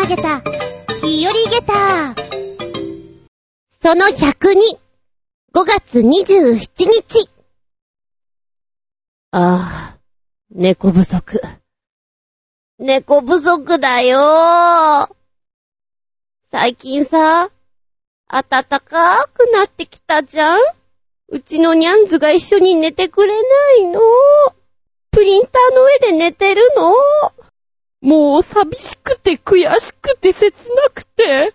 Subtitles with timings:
[0.00, 0.40] 投げた、
[1.02, 2.14] 日和ゲタ
[3.68, 4.78] その102、
[5.52, 6.56] 5月27
[6.88, 7.30] 日。
[9.32, 9.98] ああ、
[10.50, 11.42] 猫不足。
[12.78, 15.14] 猫不足だよ。
[16.50, 17.50] 最近さ、
[18.26, 20.58] 暖かくなってきたじゃん
[21.28, 24.00] うちのニャンズが一緒に寝てくれないの。
[25.10, 26.94] プリンターの上で寝てるの。
[28.00, 31.54] もう寂しくて悔しくて切なくて。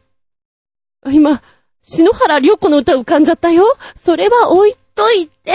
[1.11, 1.41] 今、
[1.81, 3.65] 篠原涼子の歌浮かんじゃったよ。
[3.95, 5.53] それは置いといて。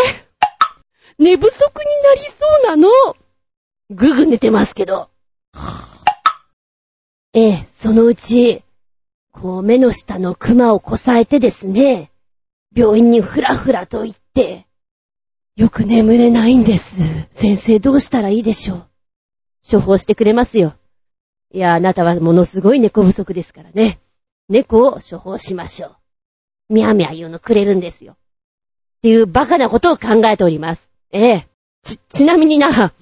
[1.18, 2.90] 寝不足になりそうなの。
[3.90, 5.10] ぐぐ寝てますけど。
[7.32, 8.64] ええ、そのうち、
[9.32, 12.10] こう目の下のクマをこさえてですね、
[12.74, 14.66] 病院にふらふらと行って、
[15.56, 17.28] よく眠れないんです。
[17.30, 18.86] 先生どうしたらいいでしょう。
[19.70, 20.75] 処方してくれますよ。
[21.53, 23.98] いや、あなたはものすごい猫不足ですからね。
[24.48, 26.75] 猫を処方しましょう。
[26.75, 28.12] みゃみゃ言うのくれるんですよ。
[28.12, 28.17] っ
[29.03, 30.89] ていうバカなことを考えております。
[31.11, 31.48] ええ。
[31.83, 32.93] ち、ちなみにな、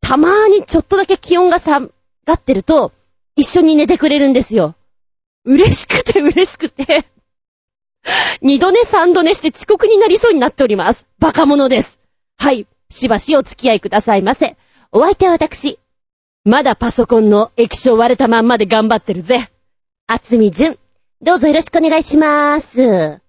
[0.00, 1.88] たまーにちょっとだけ気温が下が
[2.32, 2.92] ってると、
[3.36, 4.74] 一緒に寝てくれるんですよ。
[5.44, 7.04] 嬉しくて嬉しくて。
[8.40, 11.06] 二度寝三度寝して遅刻になりそうになっております。
[11.18, 12.00] バカ者です。
[12.38, 12.66] はい。
[12.90, 14.56] しばしお付き合いくださいませ。
[14.90, 15.78] お相手は私。
[16.44, 19.48] まだパソコンの液晶割れたまんまで頑張ってるぜ。
[20.06, 20.78] あつみじゅん。
[21.20, 23.20] どうぞよろしくお願いしまーす。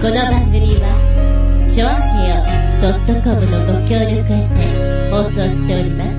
[0.00, 2.42] この番組は、ちょあへよ
[3.22, 6.16] .com のご協力へて放送しております。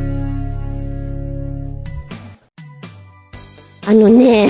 [3.86, 4.48] あのね、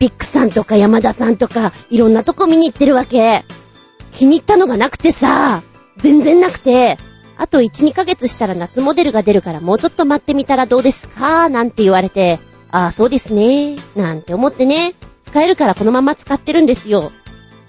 [0.00, 3.44] ビックさんとか山田さんとか、いろんなとこ見に行ってるわけ。
[4.12, 5.62] 気に入ったのがなくてさ、
[5.96, 6.98] 全然なくて、
[7.42, 11.48] あと1、2ヶ月したら夏モデルが出るからもうちょっと待ってみたらどうですか？
[11.48, 12.38] なんて言われて、
[12.70, 13.74] ああ、そうですね。
[13.96, 17.10] なんて思ってね、使えるからこのまま使ってるんですよ。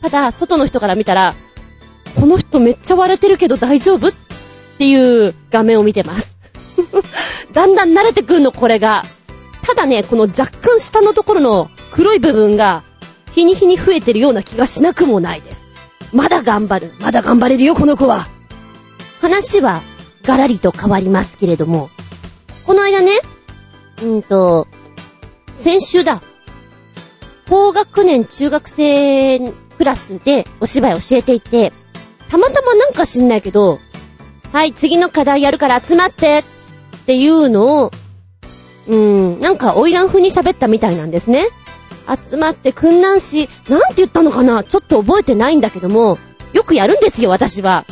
[0.03, 1.33] ただ、外の人から見たら、
[2.13, 4.09] この人めっちゃ割れてるけど大丈夫？
[4.09, 4.11] っ
[4.77, 6.37] ていう画面を見てます。
[7.51, 9.03] だんだん慣れてくるの、これが。
[9.63, 12.83] ただね、この若干下のところの黒い部分が、
[13.31, 15.63] 日に日に増えてるような気がしなくもないです。
[16.13, 16.93] まだ頑張る。
[16.99, 18.27] まだ頑張れるよ、この子は。
[19.23, 19.81] 話は、
[20.23, 21.89] ガラリと変わりますけれども、
[22.67, 23.11] この間ね、
[24.01, 24.67] うんと、
[25.53, 26.21] 先週だ。
[27.47, 29.39] 高学年中学生
[29.77, 31.71] クラスでお芝居教えていて、
[32.29, 33.79] たまたまなんか知んないけど、
[34.51, 37.91] はい、次の課題やるから集まってっていうのを、
[38.87, 41.47] うーん、なんかオイラン風に喋ったみたいなんですね。
[42.29, 46.17] 集まって訓難し、なんて言ったのかなちょっと覚えてないんだけども、
[46.51, 47.85] よくやるんですよ、私は。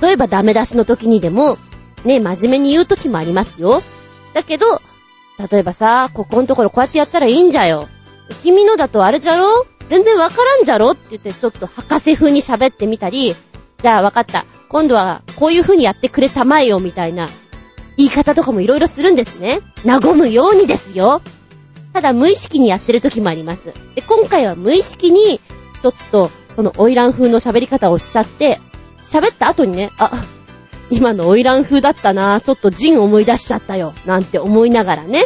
[0.00, 1.58] 例えばダメ出しの時にでも、
[2.04, 3.82] ね、真面目に言う時もありますよ。
[4.34, 4.80] だけど、
[5.50, 7.88] 例えばさ、ここのところこうやってやったらいいんじゃよ。
[8.42, 9.66] 君のだとあれじゃろ？
[9.88, 10.90] 全然わからんじゃろ？
[10.92, 13.34] って言ってちょっと博士風に喋ってみたり、
[13.78, 14.46] じゃあわかった。
[14.68, 17.28] 今度はこういう風にやってくれたまえよみたいな
[17.98, 19.60] 言い方とかもいろいろするんですね。
[19.84, 21.20] 和むようにですよ。
[21.92, 23.74] ただ無意識にやってる時もあります。
[23.94, 25.40] で、今回は無意識に、
[25.82, 28.60] ちょっと、この花魁風の喋り方をしちゃって、
[29.02, 30.10] 喋った後にね、あ、
[30.90, 35.24] 今の花魁風だったなちょっとジン思い出しちゃったよ、なんて思いながらね、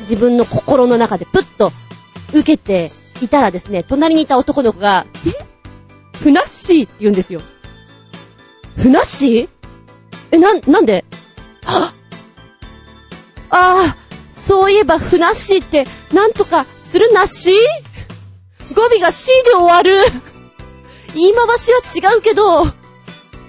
[0.00, 1.72] 自分の心の中でプッと
[2.32, 5.06] 受けていたらですね、隣にいた男の子が、
[6.20, 7.40] ふなっしーって言うんですよ。
[8.76, 9.48] ふなっしー？
[10.32, 11.04] え、な、なんで？
[11.64, 11.92] は
[13.50, 13.96] ああ、
[14.30, 18.74] そういえばふなっしーって、なんとかするなっしー？
[18.74, 19.96] 語尾が C で終わる。
[21.14, 21.78] 言い回しは
[22.12, 22.64] 違うけど、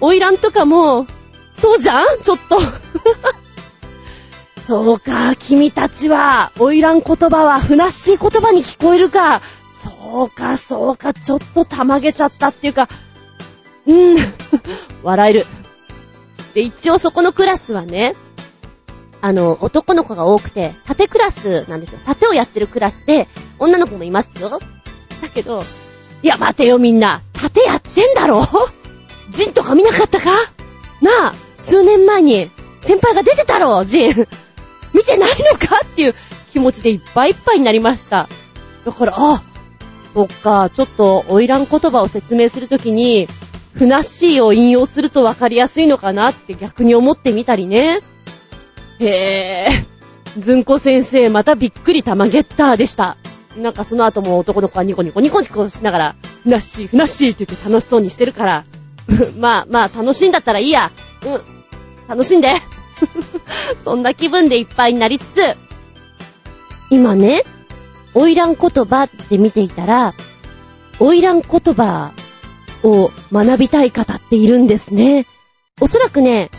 [0.02, 1.08] オイランとかも、
[1.54, 2.22] そうじゃん？
[2.22, 2.60] ちょっと。
[4.66, 9.42] そうか、君たちは、オイラン言葉はふなっしい言葉に聞こえるか。
[9.72, 12.88] そうか、そうか、ちょっとたまげちゃったっていうか、
[13.88, 14.18] うん、
[15.04, 15.46] 笑える。
[16.54, 18.16] で、一応そこのクラスはね、
[19.22, 22.00] あの、男の子が多くて、縦クラスなんですよ。
[22.06, 24.60] 縦をやってるクラスで、女の子もいますよ。
[25.22, 25.64] だけど、
[26.22, 27.22] いや、待てよみんな。
[27.34, 28.46] 縦やってんだろ？
[29.30, 30.30] ジンとか見なかったか？
[31.02, 34.28] なあ、数年前に先輩が出てたろジン。
[34.94, 35.82] 見てないのか？
[35.86, 36.16] っていう
[36.52, 38.28] 気持ちでいっぱいいっぱいになりました。
[38.86, 39.44] だから、あ、
[40.14, 43.28] そっか、ちょっと、花魁言葉を説明するときに、
[43.74, 48.02] ふなっしーを引用するとわかりやすいのかなって逆に思ってみたりね。
[49.00, 50.42] へぇー。
[50.42, 53.18] ずんこ先生、またびっくり玉ゲッターでした。
[53.58, 58.66] なんかその後も男の子はニコニコニコニコしながら、ふなっしー、ふなっしーって言って楽しそうにしてるから、
[59.40, 60.92] まあまあ楽しんだったらいいや。
[61.26, 61.42] うん。
[62.08, 62.54] 楽しんで。
[63.84, 65.58] そんな気分でいっぱいになりつつ、
[66.90, 67.44] 今ね、
[68.14, 70.14] 花魁言葉って見ていたら、
[70.98, 72.12] 花魁言葉
[72.84, 75.28] を学びたい方っているんですね。
[75.80, 76.50] おそらくね、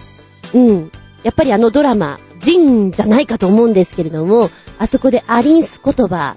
[0.54, 0.92] うん、
[1.22, 6.36] やっぱりあのドラマ、ジンじゃないかと思うんですけれども、あそこでアリンス言葉、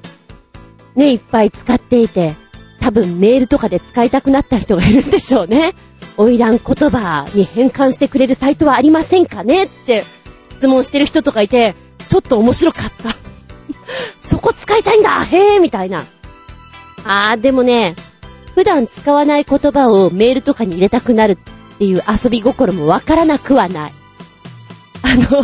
[0.95, 2.35] ね、いっぱい使っていて、
[2.81, 5.73] 多分メールとかで使いたくなった人がいるんでしょうね。
[6.17, 10.03] 花魁言葉に変換してくれるサイトはありませんかねって
[10.57, 11.75] 質問してる人とかいて、
[12.07, 13.15] ちょっと面白かった。
[14.25, 16.03] そこ使いたいんだへぇみたいな。
[17.03, 17.95] あー、でもね、
[18.55, 23.93] 普段使わない言葉をメールとかに入れたくなるっていう遊び心もわからなくはない。
[25.03, 25.43] あの、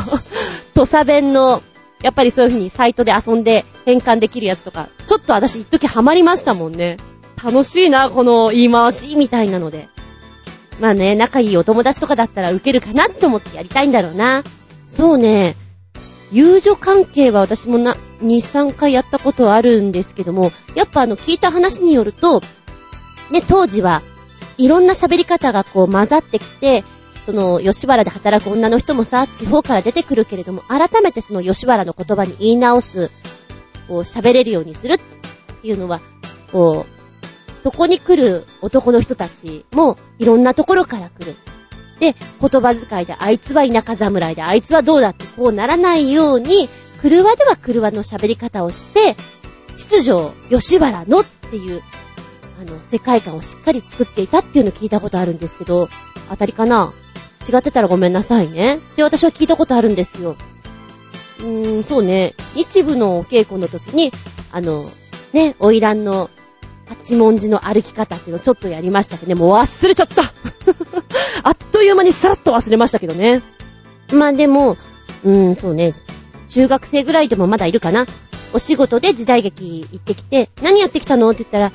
[0.73, 1.63] 土佐弁の、
[2.01, 6.95] やっぱりそういう風にサイトで遊んで変換できるやつとか、ちょっと私一時ハマりましたもんね。
[7.43, 9.89] 楽しいな、この言い回し、みたいなので。
[10.79, 14.43] まあね、仲いいお友達とかだったら受けるかなって思ってやりたいんだろうな。
[14.85, 15.55] そうね、
[16.31, 22.41] 友女関係は私もな、2、3回やったことあるんですけども、やっぱあの聞いた話によると、
[23.31, 24.01] ね、当時は
[24.57, 26.83] いろんな喋り方がこう混ざってきて、
[27.25, 33.09] その吉原で働く女の人もさ、地方から出てくるけれども、改めてその吉原の言葉に言い直す、
[33.87, 36.01] こう喋れるようにするっていうのは、
[36.51, 36.98] こう、
[37.63, 41.35] そこに来る男の人たちもいろんなところから来る。
[41.99, 46.69] で、言葉遣いであいつは田舎侍であいつはどうだってこうならないように、
[47.01, 49.15] 車では車の喋り方をして、
[49.75, 51.81] 秩序吉原のっていう、
[52.61, 55.89] あの、世界観をしっかり作っていたっていうのを聞いたことあるんですけど、
[56.29, 56.93] 当たりかな？
[57.49, 58.79] 違ってたらごめんなさいね。
[58.97, 60.35] で、私は聞いたことあるんですよ。
[61.39, 62.33] うーん、そうね。
[62.55, 64.11] 日部のお稽古の時に、
[64.51, 64.83] あの、
[65.31, 66.29] ね、花魁の
[66.89, 70.23] 八文字の歩き方っていうのをちょっとやりましたけどね、もう忘れちゃった
[71.43, 73.41] あっという間にさらっと忘れましたけどね。
[74.11, 74.77] まあでも、
[75.23, 75.93] うーん、そうね。
[76.47, 78.05] 中学生ぐらいでもまだいるかな。
[78.53, 81.71] お仕事で時代劇行ってきて、何やってきたのって言ったら、は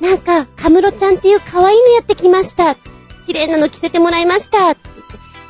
[0.00, 2.76] い、なんか、カムロちゃんっていう可愛いのやってきました。
[3.26, 4.80] 綺麗なの着せてもらいましたって、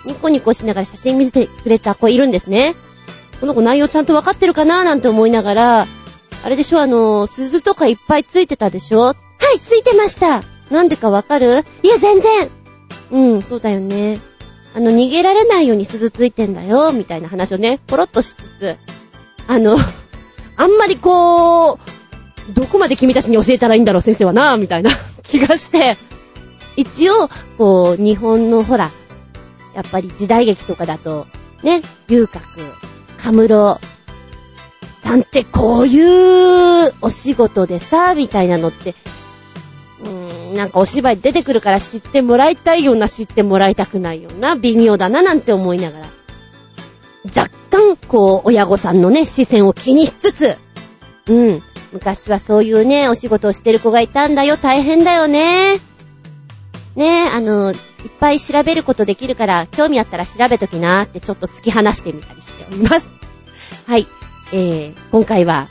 [0.07, 2.77] ニコニコしながら写真見せてくれた子いるんですね。
[3.41, 5.87] この子内容ちゃんとわかってるかななんて思いながら、
[6.45, 9.01] あれでしょ、あの、鈴とかいっぱいついてたでしょ？
[9.01, 9.13] は
[9.57, 10.43] い、ついてました。
[10.71, 11.65] なんでかわかる？
[11.83, 12.51] いや、全然。
[13.11, 14.21] うん、そうだよね。
[14.75, 18.77] あの、逃げられないように鈴ついてんだよ、みたいな話をね、ポロッとしつつ、
[19.47, 19.77] あの、
[20.57, 21.79] あんまりこう、
[22.53, 24.91] どこまで君たちに教えたらいいんだろう、先生はな、みたいな
[25.23, 25.97] 気がして、
[26.77, 28.91] 一応、こう、日本のほら、
[29.75, 31.27] やっぱり時代劇とかだと、
[31.63, 32.43] ね、遊郭、
[33.17, 33.81] カムロ
[35.05, 38.95] さんってこういうお仕事でさ、みたいなのって、
[40.01, 46.07] うーん、なんかお芝居出てくるから知ってもらいたいような、知ってもらいたくないような、微妙だななんて思いながら、
[47.25, 50.57] 若干、こう、親御さんのね、視線を気にしつつ、
[51.29, 51.63] うん、
[51.93, 55.77] 昔はそういうね、お仕事をしてる子がいたんだよ、大変だよね。
[56.97, 57.77] ねえ、あの、いっ
[58.21, 63.13] ぱい調べることできるから、興味あったら調べときなーってちょっと突き放してみたりしております。
[63.87, 64.07] はい。
[64.57, 65.69] えー、今回は、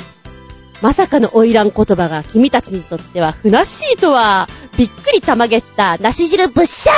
[0.82, 6.94] まさかの花魁言葉が君たちにとってはふなっしいとは、びっくりたまげった梨汁ブッシャ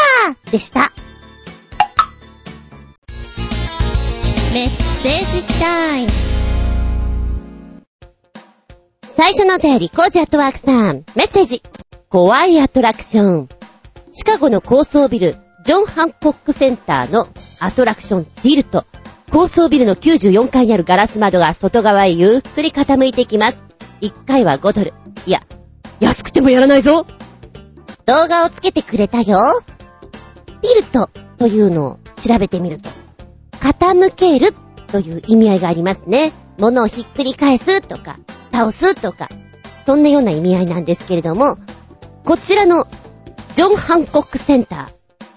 [0.48, 0.92] ーでした。
[4.51, 6.10] メッセージタイム。
[9.15, 11.04] 最初のお便り、コージアットワークさん。
[11.15, 11.62] メッセージ。
[12.10, 13.50] 怖いアトラクション。
[14.12, 17.27] シカゴの高層ビル、ジョン・ハンコックセンターの
[17.60, 18.86] アトラクションディルト。
[19.36, 23.58] 高層ビルの94階にあるガラス窓が外側へゆっくり傾いていきます。
[24.00, 24.94] 1回は5ドル。
[25.25, 25.42] いや、
[26.00, 27.06] 安くてもやらないぞ
[28.06, 29.62] 動画をつけてくれたよ。
[30.62, 32.89] ディルトというのを調べてみると、
[33.60, 34.54] 傾ける
[34.88, 36.32] という意味合いがありますね。
[36.58, 38.18] 物をひっくり返すとか、
[38.54, 39.27] 倒すとか、
[39.86, 41.58] そんなような意味合いなんですけれども、
[42.24, 42.88] こちらの
[43.54, 44.94] ジョン・ハンコックセンタ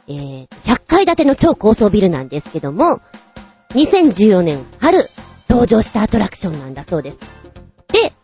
[0.06, 3.00] ー、えー、100階建ての超高層ビルなんですけども、
[3.74, 5.04] 2014年春
[5.46, 7.18] 登場したアトラクションなんだそうです。
[7.88, 8.14] で、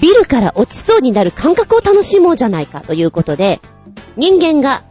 [0.00, 3.60] ビルから落ちそうになる感覚を楽しもうじゃないかということで、
[4.16, 4.82] 人間が、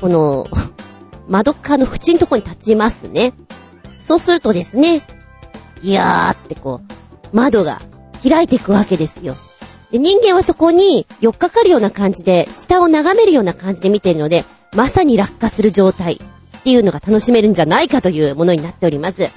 [0.00, 0.46] この、
[1.28, 3.34] 窓側の縁のとこに立ちますね。
[3.98, 5.04] そうするとですね、
[5.82, 6.80] ギャーってこ
[7.32, 7.82] う、窓が
[8.22, 9.36] 開いていくわけですよ。
[9.90, 16.20] で、人間はそこに寄っかかるような感じで、下を眺めるような感じで見てるので、まさに落下する状態
[16.60, 19.28] っていうのが楽しめるんじゃないかというものになっております。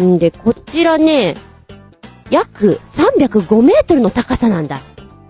[0.00, 1.36] んで、こちらね、
[2.30, 4.80] 約305メートルの高さなんだ。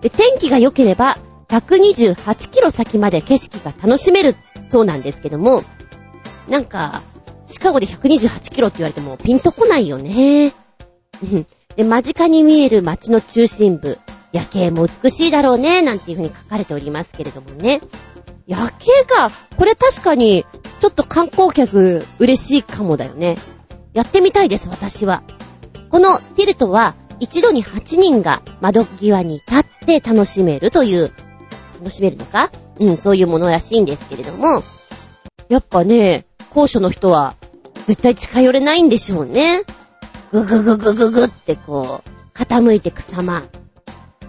[0.01, 1.17] で、天気が良ければ、
[1.49, 4.35] 128キロ先まで景色が楽しめる
[4.67, 5.63] そうなんですけども、
[6.49, 7.01] なんか、
[7.45, 10.53] シカゴで128キロって言われてもピンとこないよね。
[11.77, 13.97] で、間近に見える街の中心部、
[14.33, 17.79] 夜景も美しいだろうね、なんていう風に書かれておりますけれどもね。
[18.47, 19.29] 夜景か。
[19.57, 20.45] これ確かに、
[20.79, 23.37] ちょっと観光客嬉しいかもだよね。
[23.93, 25.23] やってみたいです、私は。
[25.89, 31.11] このティルトは、一度に8人が窓際に立って楽しめるという、
[31.79, 32.51] 楽しめるのか？
[32.79, 34.63] うん、そういうものらしいんですけれども、
[35.49, 37.35] やっぱね、高所の人は、
[37.87, 39.63] 絶対近寄れないんでしょうね。
[40.31, 43.43] ぐぐぐぐぐぐってこう、傾いてく様。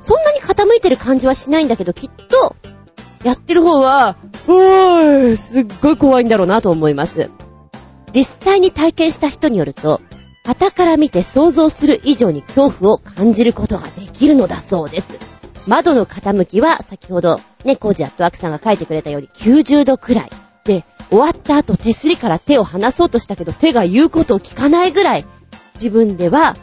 [0.00, 2.56] そんなに傾いてる感じはしないんだけど、きっと、
[3.24, 7.30] やってる方は、おー、すっごい怖いんだろうなと思います。
[8.14, 10.00] 実際に体験した人によると、
[10.44, 15.18] 旗から見て想像する以上に恐怖を感じることができるのだそうです。
[15.66, 20.30] 窓の傾きは先ほどね、コージアットワークさんが書いてくれたように90度くらい。
[20.64, 25.24] で、終わった後手すりから手を離そうとしたけど手が言うことを聞かないぐらい
[25.74, 26.56] 自分では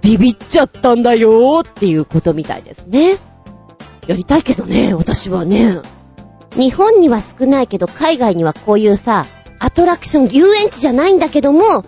[0.00, 3.16] ビビっちゃったんだよーっていうことみたいですね。
[4.06, 5.80] やりたいけどね、私はね。
[6.56, 9.24] 日本には少ないけど海外にはこういうさ、
[9.58, 11.84] アトラクション、遊園地じゃないんだけども、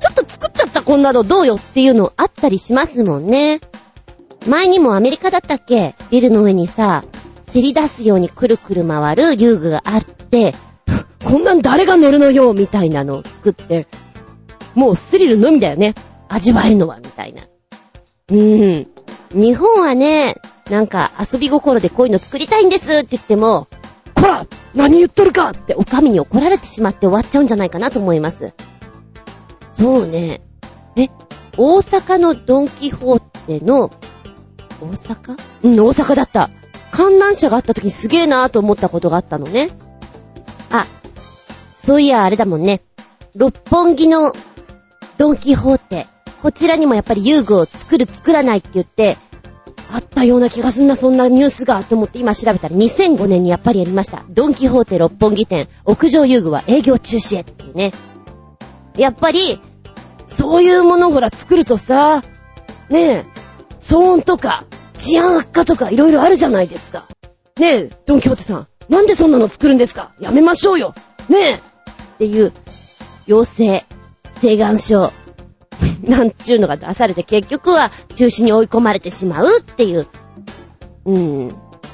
[0.00, 3.60] ちょっと作っちゃったこんなのどうよっていうのあったりしますもんね。
[4.46, 5.94] 前にもアメリカだったっけ？
[6.10, 7.04] ビルの上にさ、
[7.48, 10.54] 照り出すようにくるくる回る遊具があって、
[11.22, 13.86] こんなん誰が乗るのよみたいなのを作って、
[14.74, 15.94] もうスリルのみだよね。
[16.28, 17.42] 味わえるのは、みたいな。
[17.42, 18.88] うーん。
[19.32, 20.36] 日本はね、
[20.70, 23.68] なんか遊び心でこういうの作りたいんですって言っても、
[24.14, 28.52] こら何言っとるかってお上に怒られてしまって終わっちゃうんじゃないかなと思います。
[29.76, 30.42] そうね。
[30.96, 31.08] え、
[31.56, 33.90] 大阪のドンキホーテの、
[34.80, 35.38] 大阪？
[35.62, 36.50] うん、大阪だった。
[36.90, 39.70] 観覧車があった時にすげえなーと思ったことがあったのね。
[40.70, 40.86] あ、
[41.74, 42.82] そういやあれだもんね。
[43.34, 44.32] 六本木の
[45.18, 46.06] ドンキホーテ。
[46.42, 49.16] こちらにもやっぱり遊具を作る作らないって言って、
[49.92, 54.24] あったような気がすんな、そんなニュースが、と思って今調べたら2005年にやっぱりやりました。
[54.28, 57.92] ドンキホーテ六本木店、屋上遊具は営業中止へっていうね。
[58.96, 59.60] やっぱり、
[60.26, 62.22] そういうものほら作るとさ、
[62.88, 63.24] ねえ、
[63.80, 64.64] 騒音とか、
[64.96, 67.06] 治安悪化とかいろいろあるじゃないですか。
[67.58, 70.12] ねえ、ドンキホーテさん、なんでそんなの作るんですか？
[70.20, 70.94] やめましょうよ
[71.28, 71.58] ねえっ
[72.18, 72.52] ていう、
[73.26, 73.84] 要請、
[74.40, 75.12] 請願書、
[76.04, 80.06] なんちゅうのが出されて結局は中止に追い込まれてしまうっていう、
[81.04, 81.48] うん、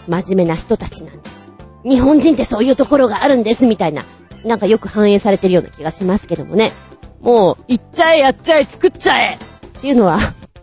[0.09, 1.37] 真面目な人たちなんです。
[1.85, 4.03] 日本人ってそういうところがあるんですみたいな、
[4.45, 6.73] なんかよく反映されてるような気がしますけどもね。
[7.21, 9.39] もう、行っちゃえ、やっちゃえ、作っちゃえっ
[9.81, 10.19] ていうのは、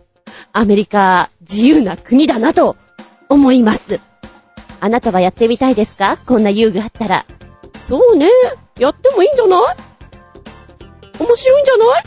[0.52, 2.76] アメリカ自由な国だなと
[3.30, 4.00] 思います。
[4.80, 6.18] あなたはやってみたいですか？
[6.26, 7.24] こんな遊具あったら。
[7.88, 8.28] そうね。
[8.78, 9.76] やってもいいんじゃない？
[11.20, 12.04] 面白いんじゃない？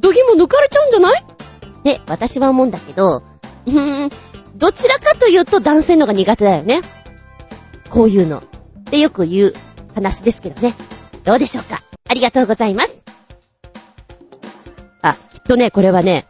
[0.00, 1.22] 度肝抜かれちゃうんじゃない？
[1.22, 3.22] って私は思うんだけど、
[3.66, 4.10] うーん、
[4.56, 6.82] どちらかというと男性のが苦手だよね。
[7.88, 8.38] こういうの。
[8.38, 8.42] っ
[8.84, 9.54] てよく言う
[9.94, 10.74] 話ですけどね。
[11.24, 11.82] どうでしょうか？
[12.08, 12.96] ありがとうございます。
[15.02, 16.26] あ、きっとね、これはね、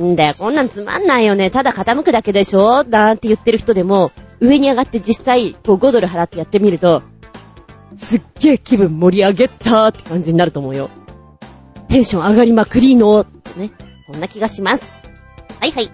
[0.00, 1.50] んだよ、こんなんつまんないよね。
[1.50, 2.84] ただ傾くだけでしょ？
[2.84, 4.10] なんて言ってる人でも、
[4.40, 7.02] 上に上がって実際、こう5ドル払ってやってみると、
[7.94, 10.90] すっげえ気分盛り上げたーって感じになると思うよ。
[11.92, 13.22] テンション上がりまくりの
[13.56, 13.70] ね。
[14.10, 14.90] そんな気がします。
[15.60, 15.90] はいはい。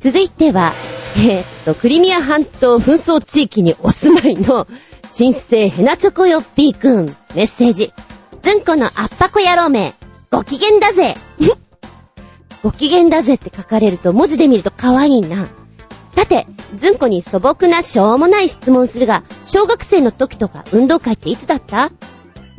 [0.00, 0.74] 続いては、
[1.16, 4.66] えー、っと、クリミア半島紛争地域にお住まいの、
[5.08, 7.92] 新生ヘナチョコヨッピーくん、メッセージ。
[8.42, 9.94] ずんこのアッパコ野郎め、
[10.32, 11.14] ご機嫌だぜ
[12.64, 15.46] ご機嫌だぜって書かれると文字で見ると可愛いな。
[16.16, 21.92] さて、ずんこに素朴なしょうもない質問するが、小学生の時とか運動会っていつだった？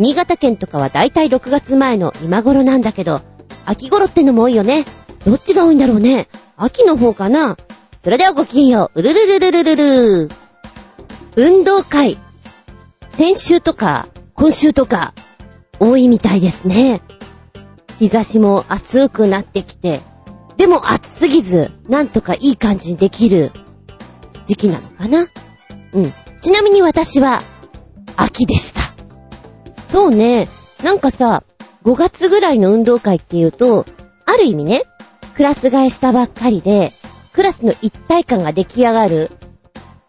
[0.04, 3.22] 新潟県とかはだいたい6月前の今頃なんだけど、
[3.66, 4.84] 秋頃ってのも多いよね。
[5.26, 6.28] どっちが多いんだろうね。
[6.58, 7.56] 秋の方かな
[8.02, 9.00] それではごきげんよう。
[9.00, 10.30] うるるるるるるる
[11.38, 12.18] 運動会。
[13.12, 15.14] 先週とか、今週とか、
[15.80, 17.00] 多いみたいですね。
[17.98, 20.02] 日差しも暑くなってきて、
[20.58, 23.54] でも暑すぎず、なんとかいい感じにできる
[24.46, 25.28] 時期なのかな
[25.94, 26.14] うん。
[26.42, 27.42] ちなみに私は、
[28.18, 28.93] 秋でした。
[29.94, 30.50] そうね。
[30.84, 31.44] なんかさ、
[31.84, 33.86] 5月ぐらいの運動会っていうと、
[34.26, 34.86] ある意味ね、
[35.36, 36.92] クラス替えしたばっかりで、
[37.32, 39.30] クラスの一体感が出来上がる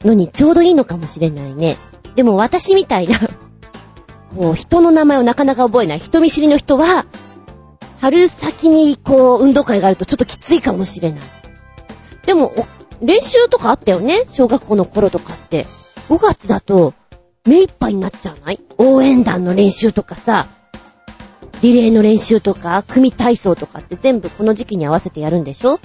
[0.00, 1.76] のにちょうどいいのかもしれないね。
[2.14, 3.18] でも私みたいな
[4.34, 7.04] こう、人の名前をなかなか覚えない人見知りの人は、
[8.00, 11.20] 春先にこう、運動会があるとちょっときついかもしれない。
[12.24, 12.54] でも、
[13.02, 14.24] 練習とかあったよね？
[14.30, 15.66] 小学校の頃とかって。
[16.08, 16.94] 5月だと、
[17.46, 18.60] 目いっぱいになっちゃうない？
[18.78, 20.46] 応援団の練習とかさ。
[21.62, 25.80] リレーの練習とか、組体操とかって全部この時期に合わせてやるんでしょ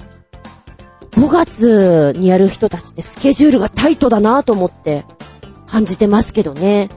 [1.12, 5.04] ?5 月にやる人たちってスケジュールがタイトだなぁと思って
[5.66, 6.90] 感じてますけどね。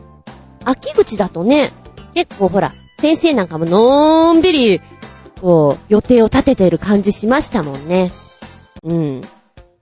[0.66, 1.72] 秋口だとね、
[2.14, 4.82] 結構ほら、先生なんかものーんびり、
[5.42, 8.12] こう、予定を立てている感じしましたもんね。
[8.84, 9.22] うん。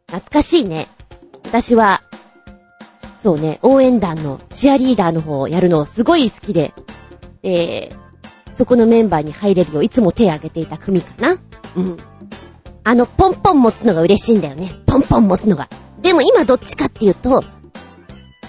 [0.07, 0.87] 懐かしいね。
[1.45, 2.01] 私は、
[3.21, 6.73] そうね、応援団のチアリーダーの方をやるのすごい好きで、
[7.43, 7.95] で、
[8.51, 11.37] そこのメンバーに入れるよういつも手を挙げていた組かな。
[11.75, 11.97] うん。
[12.83, 14.73] あの、ポンポン持つのが嬉しいんだよね。
[14.87, 15.69] ポンポン持つのが。
[16.01, 17.43] でも今どっちかっていうと、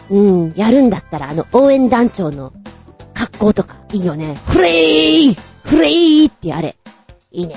[0.09, 2.55] うん、やるんだったらあの応援団長の
[3.13, 4.37] 格好とかいいよね。
[4.47, 6.79] フレーフレーってあれ。
[7.31, 7.57] いいね。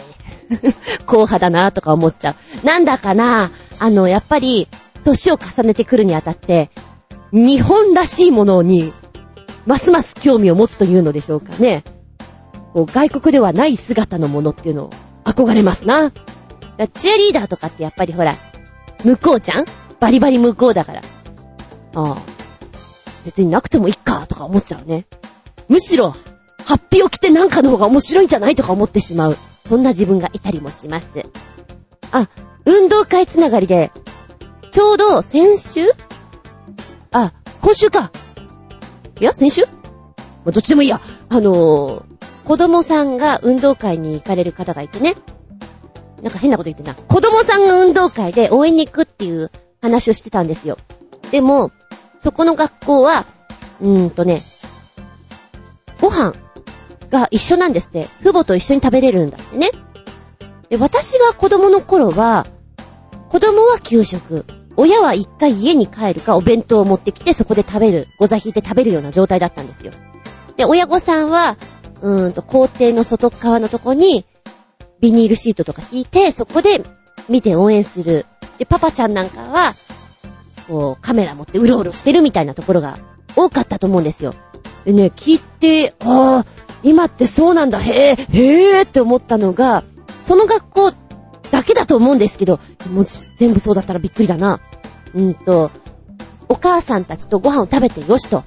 [1.07, 2.65] 硬派だなとか思っちゃう。
[2.65, 4.67] なんだかな、あの、やっぱり、
[5.05, 6.71] 年を重ねてくるにあたって、
[7.31, 8.93] 日本らしいものに、
[9.65, 11.83] ますます興味を持つというのでしょうかね。
[12.73, 14.89] こう外国ではない姿のものっていうのを
[15.23, 16.11] 憧れますな。
[16.93, 18.35] チアリーダーとかってやっぱりほら、
[19.03, 19.65] 向こうちゃん？
[19.99, 21.01] バリバリ向こうだから。
[21.95, 22.17] ああ。
[23.23, 25.07] 別になくてもいいかとか思っちゃうね。
[25.67, 26.11] むしろ、
[26.65, 29.37] ハッピーを着てなんかの方が面白いんじゃないとか思ってしまう。
[29.67, 31.25] そんな自分がいたりもします。
[32.11, 32.29] あ、
[32.65, 33.91] 運動会つながりで、
[34.69, 35.87] ちょうど先週、
[37.65, 38.11] 今週か。
[39.19, 39.63] いや、先週？
[40.45, 41.01] どっちでもいいや。
[41.29, 42.03] あのー、
[42.43, 45.15] 子供さんが運動会に行かれる方がいてね。
[46.21, 46.93] なんか変なこと言ってな。
[46.93, 49.49] 子供さんが運動会で応援に行くっていう
[49.81, 50.77] 話をしてたんですよ。
[51.31, 51.71] でも、
[52.19, 53.25] そこの学校は、
[53.81, 54.43] うーんとね、
[55.99, 56.35] ご飯
[57.09, 58.07] が一緒なんですって。
[58.21, 59.71] 父母と一緒に食べれるんだってね。
[60.69, 62.45] で、私が子供の頃は、
[63.29, 64.45] 子供は給食、
[64.77, 69.91] 親は一回家に帰るかお弁当を持ってきてそこで食べる、ご座引いて食べるような状態だったんですよ。
[70.57, 71.57] で、親御さんは、
[72.01, 74.25] うーんと、校庭の外側のとこに、
[74.99, 76.83] ビニールシートとか引いて、そこで
[77.29, 78.25] 見て応援する。
[78.57, 79.73] で、パパちゃんなんかは、
[80.67, 82.97] こう、カメラ持ってうろうろしてるみたいなところが
[83.35, 84.33] 多かったと思うんですよ。
[84.85, 86.45] でね、聞いて、ああ、
[86.83, 89.83] 今ってそうなんだ、へえ、へえって思ったのが、
[90.21, 90.93] その学校
[91.51, 92.59] だけだと思うんですけど、
[92.91, 93.05] もう
[93.37, 94.59] 全部そうだったらびっくりだな。
[95.15, 95.71] うんと、
[96.49, 98.43] お母さんたちとご飯を食べてよしと。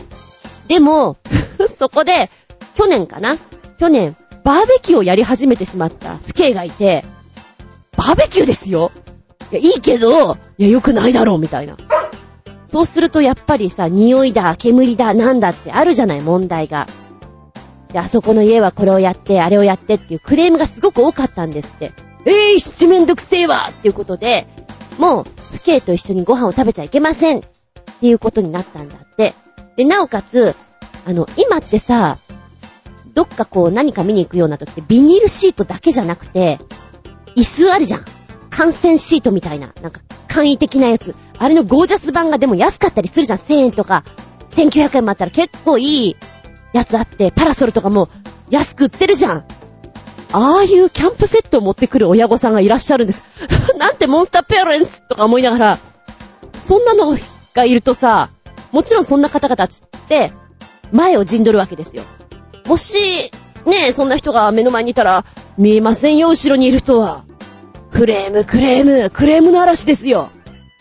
[0.68, 1.16] でも、
[1.68, 2.30] そこで、
[2.76, 3.36] 去年かな？
[3.78, 7.04] 去年、バーベキューをやり始めてしまった父兄がいて、
[7.96, 8.92] バーベキューですよ？
[9.50, 11.76] いや、いいけど、いや、良くないだろう、みたいな。
[12.66, 16.86] そうするとやっぱりさ、匂いだ、煙だ、なんだってあるじゃない、問題が。
[17.92, 21.92] で、あそこの家はこれをやって、あれをやってっていうクレームがすごく多かったんですって。
[22.26, 24.46] えー、七めんどくせえわっていうことで、
[24.98, 25.24] もう、
[25.56, 27.42] 父兄と一緒にご飯を食べちゃいけませんっ
[28.00, 29.34] ていうことになったんだって。
[29.76, 30.54] で、なおかつ、
[31.06, 32.18] あの、今ってさ、
[33.14, 36.60] どっかこう何か見に行くような時ってビニールシートだけじゃなくて、
[37.36, 38.04] 椅子あるじゃん。
[38.50, 41.14] 感染シートみたいな、なんか簡易的なやつ。
[41.38, 43.38] あれのゴージャス版がでも安かったりするじゃん。
[43.38, 44.04] 1000円とか、
[44.50, 46.16] 1900円もあったら結構いい
[46.72, 48.08] やつあって、パラソルとかも
[48.50, 49.44] 安く売ってるじゃん。
[50.32, 53.24] ああいうキャンプセットを持ってくる親御さんがいらっしゃるんです。
[53.78, 55.78] なんてモンスターペアレンツとか思いながら、
[56.66, 57.16] そんなの
[57.54, 58.28] がいるとさ、
[58.72, 59.68] もちろんそんな方々っ
[60.08, 60.32] て、
[60.92, 62.02] 前を陣取るわけですよ。
[62.66, 63.30] もし、
[63.64, 65.24] ねえ、そんな人が目の前にいたら、
[65.56, 67.24] 見えませんよ、後ろにいる人は。
[67.90, 70.30] クレーム、クレーム、クレームの嵐ですよ。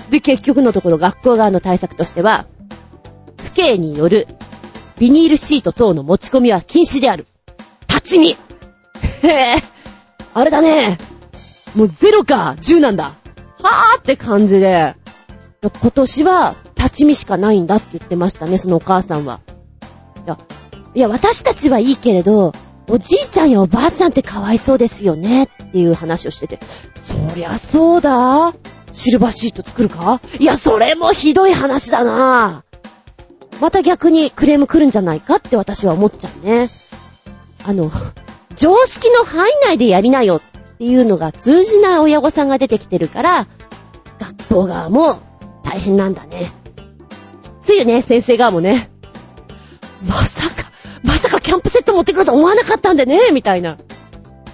[0.10, 2.46] で、結局のところ学校側の対策としては、
[3.42, 4.28] 不敬による
[5.00, 7.26] ビニールシート等の持ち込みは禁止である。
[7.88, 8.36] 立ち見
[9.24, 9.56] へえ、
[10.34, 10.98] あれだね。
[11.76, 13.06] もうゼロか、10なんだ。
[13.06, 14.96] はぁって感じで、
[15.62, 19.42] 今年は立ち見しかないんだって言ってましたね、そのお母さんは。
[20.26, 20.38] いや、
[20.94, 22.54] いや、私たちはいいけれど、
[22.90, 26.60] おじいちゃんやおばあちゃんってかわいそうですよねっていう話をしてて、
[26.96, 28.54] そりゃそうだ。
[28.92, 30.22] シルバーシート作るか？
[30.40, 32.64] いや、それもひどい話だな。
[33.60, 36.70] また逆にクレーム来るんじゃないかって私は思っちゃうね。
[37.66, 37.92] あの、
[38.58, 40.42] 常識の範囲内でやりなよっ
[40.78, 43.48] ていうのが通じない親御さんが出てきてるから、
[44.20, 45.20] 学校側も
[45.64, 46.52] 大変なんだね。
[47.62, 48.90] きついよね、先生側もね。
[50.08, 50.72] まさか、
[51.04, 53.78] まさかキャンプセット持ってくると思わなかったんでね、みたいな。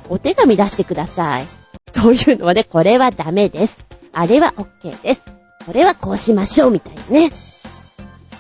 [0.10, 1.46] お手紙出してください。
[1.94, 3.86] そういうのはね、これはダメです。
[4.12, 5.24] あれは OK です。
[5.66, 7.32] これはこうしましょう、みたいなね。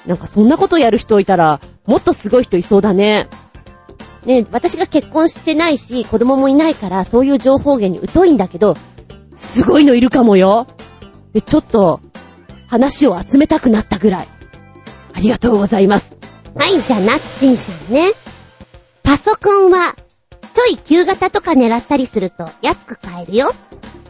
[0.05, 3.29] なんかそんなことやる人いたら、もっとすごい人いそうだね。
[4.25, 8.75] ね、私が結婚してないし、子供もいないから、そういう情報源に疎いんだけど、
[9.35, 10.67] すごいのいるかもよ。
[11.33, 11.99] で、ちょっと、
[12.67, 14.27] 話を集めたくなったぐらい。
[15.13, 16.15] ありがとうございます。
[16.55, 18.11] はい、じゃあ、ナッチンさんね。
[19.03, 19.95] パソコンは、
[20.53, 23.51] ち細い旧型とか狙ったりすると安く買えるよ。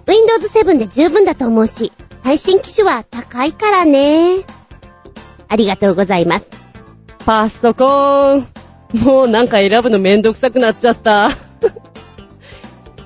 [0.06, 1.92] Windows 7で十分だと思うし、
[2.24, 4.44] 最新機種は高いからね。
[5.48, 6.50] ありがとうございます。
[7.26, 8.63] パソコン。
[8.94, 11.32] もうなんか選ぶのめんどくさくなっちゃった。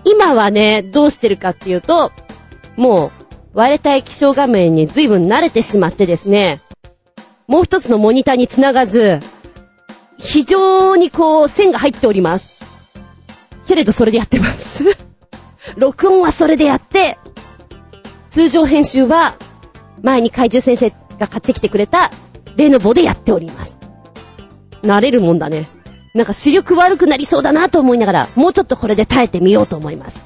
[0.03, 2.11] 今はね、どうしてるかっていうと、
[2.75, 3.11] もう
[3.53, 6.61] 割れた液晶画面に随分慣れてしまってですね、
[7.47, 9.19] もう一つのモニターにつながず、
[10.17, 12.57] 非常にこう線が入っております。
[13.67, 14.85] けれどそれでやってます。
[15.77, 17.17] 録音はそれでやって、
[18.29, 19.35] 通常編集は
[20.01, 22.11] 前に怪獣先生が買ってきてくれた
[22.55, 23.79] 例の棒でやっております。
[24.83, 25.67] 慣れるもんだね。
[26.17, 30.25] なんか視力悪くなりそうだなと思いながら、もうちょっとこれで耐えてみようと思います。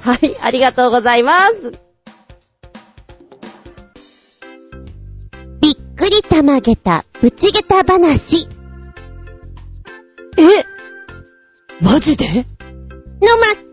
[0.00, 1.72] はい、ありがとうございます。
[5.60, 8.48] びっくりたまげた、ぶちげた話。
[10.38, 10.64] え？
[11.84, 12.26] マジで？
[12.26, 12.46] のまっ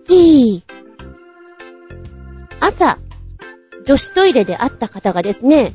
[0.04, 0.74] きー。
[2.60, 2.98] 朝、
[3.86, 5.74] 女子トイレで会った方がですね、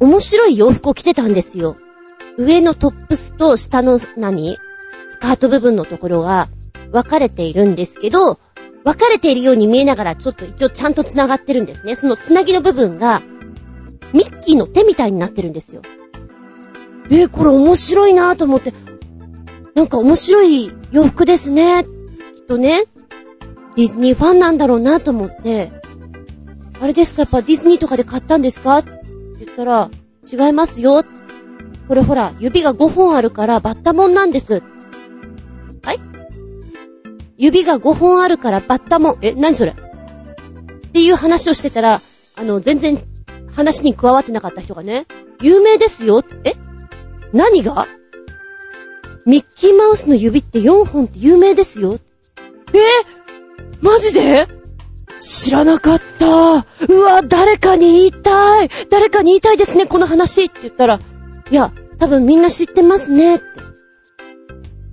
[0.00, 1.76] 面白い洋服を着てたんですよ。
[2.38, 4.58] 上のトップスと下の何？
[5.08, 6.48] スカート部分のところが
[6.90, 8.38] 分かれているんですけど、
[8.84, 11.94] 分かれているように見えながらちょっと一応ちゃんと繋がってるんですね。
[11.94, 13.22] その繋ぎの部分が
[14.12, 15.82] ミッキーの手みたいになってるんですよ。
[17.10, 18.72] えー、これ面白いなぁと思って、
[19.74, 21.84] なんか面白い洋服ですね。
[22.34, 22.84] きっとね、
[23.76, 25.70] ディズニーファンなんだろうなと思って、
[26.80, 27.22] あれですか？
[27.22, 28.78] やっぱディズニーとかで買ったんですか？
[28.78, 28.90] って
[29.44, 29.90] 言ったら、
[30.30, 31.02] 違いますよ。
[31.92, 34.62] これほら、指が5本あるからバッタモンなんです。
[35.82, 36.00] はい？
[37.36, 39.18] 指が5本あるからバッタモン。
[39.20, 39.72] え、何それ？
[39.72, 42.00] っていう話をしてたら、
[42.34, 42.98] あの、全然
[43.54, 45.06] 話に加わってなかった人がね、
[45.42, 46.22] 有名ですよ。
[46.44, 46.54] え？
[47.34, 47.86] 何が？
[49.26, 51.98] ミッキーマウスの指って4本って有名ですよ。
[52.72, 52.78] え？
[53.82, 54.48] マジで？
[55.18, 56.26] 知らなかった。
[56.88, 58.70] うわ、誰かに言いたい。
[58.88, 60.98] 誰かに言いたいですね、この話って言ったら、
[61.50, 61.70] いや、
[62.02, 63.40] 多分みんな知ってますねっ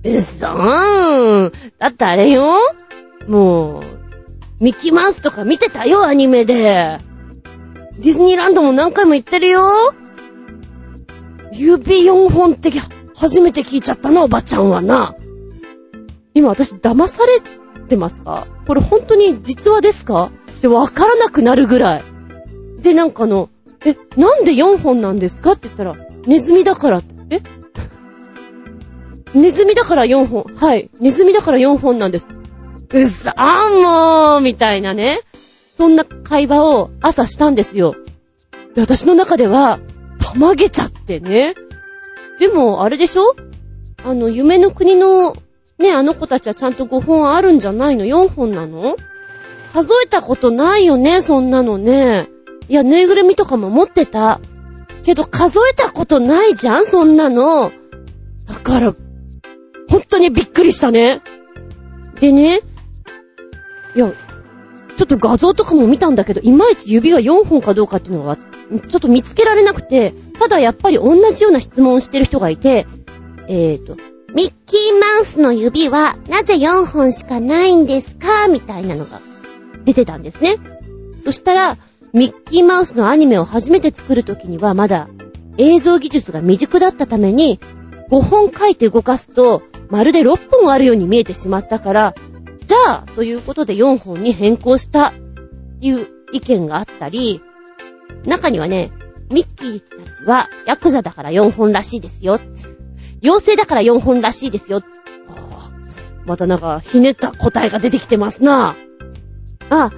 [0.04, 0.16] て。
[0.16, 1.52] うそーん。
[1.76, 2.54] だってあれよ
[3.26, 3.82] もう、
[4.60, 7.00] ミッキーマウスとか見てたよ、アニメで。
[7.98, 9.92] ディズニーランドも何回も行ってるよ。
[11.52, 12.70] 指4本って
[13.16, 15.16] 初めて聞いちゃったな、おばちゃんはな。
[16.32, 17.40] 今私騙され
[17.88, 18.46] てますか？
[18.68, 20.30] これ本当に実話ですか？
[20.58, 22.04] ってわからなくなるぐらい。
[22.82, 23.50] で、なんかの、
[23.84, 25.52] え、なんで4本なんですか？
[25.52, 27.02] って言ったら、ネズミだから。
[27.30, 27.40] え？
[29.34, 30.44] ネズミだから4本。
[30.56, 30.90] はい。
[31.00, 32.28] ネズミだから4本なんです。
[32.92, 35.20] うっさーもうみたいなね。
[35.74, 37.94] そんな会話を朝したんですよ。
[38.74, 39.80] で、私の中では、
[40.18, 41.54] たまげちゃってね。
[42.38, 43.34] でも、あれでしょ？
[44.04, 45.36] あの、夢の国の、
[45.78, 48.96] ね、あの子たちはちゃんと5本あるんじゃないの ?4 本なの？
[49.72, 52.28] 数えたことないよね、そんなのね。
[52.68, 54.40] いや、ぬいぐるみとかも持ってた。
[55.04, 57.72] けど、数えたことないじゃん、そんなの。
[58.46, 58.94] だから、
[59.88, 61.20] 本当にびっくりしたね。
[62.20, 62.60] でね、
[63.96, 64.12] いや、
[64.96, 72.86] ちょっと画像とかも見たんだけど、いまいち指が4本かどうかっていうのは、ちょっと見つけられなくて、ただやっぱり同じような質問をしてる人がいて、
[73.48, 73.96] えーと、
[74.34, 78.46] ミッキーマウスの指はなぜ4本しかないんですか？
[78.48, 79.20] みたいなのが
[79.84, 80.56] 出てたんですね。
[81.24, 81.78] そしたら、
[82.12, 85.08] ミッキーマウスのアニメを初めて作るときにはまだ
[85.58, 87.60] 映像技術が未熟だったために、
[88.10, 92.14] 5本書いて動かすと、まるで6本あるように見えてしまったから、
[92.64, 97.42] じゃあ、ということで4本に変更したっていう意見があったり、
[98.24, 98.90] 中にはね、
[99.30, 102.40] ミッキーたちはヤクザだから4本らしいですよ。
[103.22, 104.82] 妖精だから4本らしいですよ。
[106.24, 108.76] またなんか、ひねった答えが出てきてますな。
[109.68, 109.90] あ、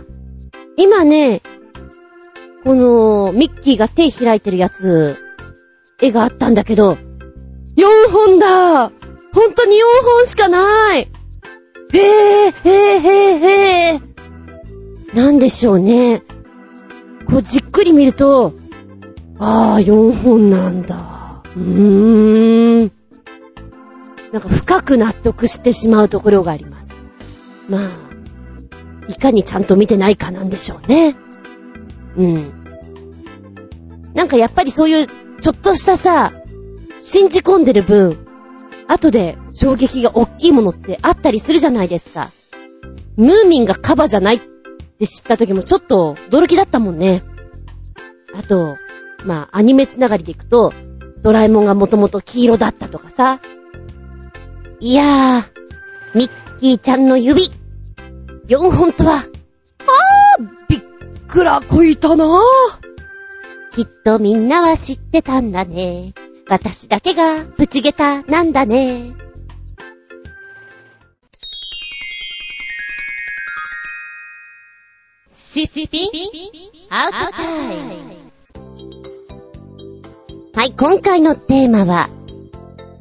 [0.76, 1.42] 今ね、
[2.64, 5.16] この、ミッキーが手開いてるやつ、
[6.00, 6.96] 絵があったんだけど、
[7.76, 8.90] 4本だ
[9.32, 11.08] 本当に4本しかない
[11.92, 14.00] へえ、へえ、へえ、へえ。
[15.14, 16.22] なんでしょうね。
[17.26, 18.54] こうじっくり見ると、
[19.38, 21.42] ああ、4本なんだ。
[21.56, 22.92] うーん。
[24.32, 26.94] なんか深く納得してしまうところがあります。
[27.68, 27.90] まあ、
[29.08, 31.16] いかにちゃんと見てないかなんでしょうね。
[32.16, 32.52] うん。
[34.14, 36.32] なんかやっぱりそういう、ちょっとしたさ、
[37.00, 38.26] 信じ込んでる分、
[38.88, 42.30] 後で衝撃が大きいものってあったりするじゃないですか。
[43.16, 44.40] ムーミンがカバじゃないっ
[44.98, 47.24] て知った時もちょっと驚きだったもんね。
[48.34, 48.76] あと、
[49.24, 50.72] まあ、アニメつながりでいくと、
[51.22, 53.40] ドラえもんがもともと黄色だったとかさ。
[54.80, 57.50] いやー、ミッキーちゃんの指。
[58.48, 59.24] 4本とは、
[61.32, 62.26] くらこいたな
[63.74, 66.12] きっとみんなは知ってたんだね。
[66.46, 69.14] 私だけがプチゲタなんだね。
[75.30, 76.10] シシピン
[76.90, 78.12] アウトタイム。
[80.52, 82.10] はい、今回のテーマは、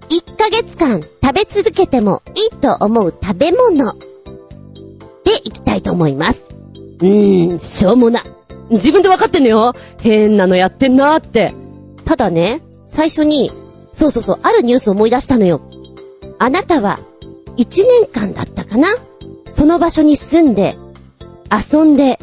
[0.10, 4.00] 1ヶ月間食べ続けてもいいと思う食べ物で
[5.44, 6.51] いきたいと思います。
[7.02, 8.24] うーん、しょうもな。
[8.70, 9.74] 自分でわかってんのよ。
[10.00, 11.54] 変なのやってんなーって。
[12.06, 13.52] ただね、最初に、
[13.94, 15.62] そうそうそう、あるニュースを思い出したのよ。
[16.40, 17.00] あなたは、
[17.58, 18.88] 1年間だったかな？
[19.46, 20.78] その場所に住んで、
[21.52, 22.20] 遊んで、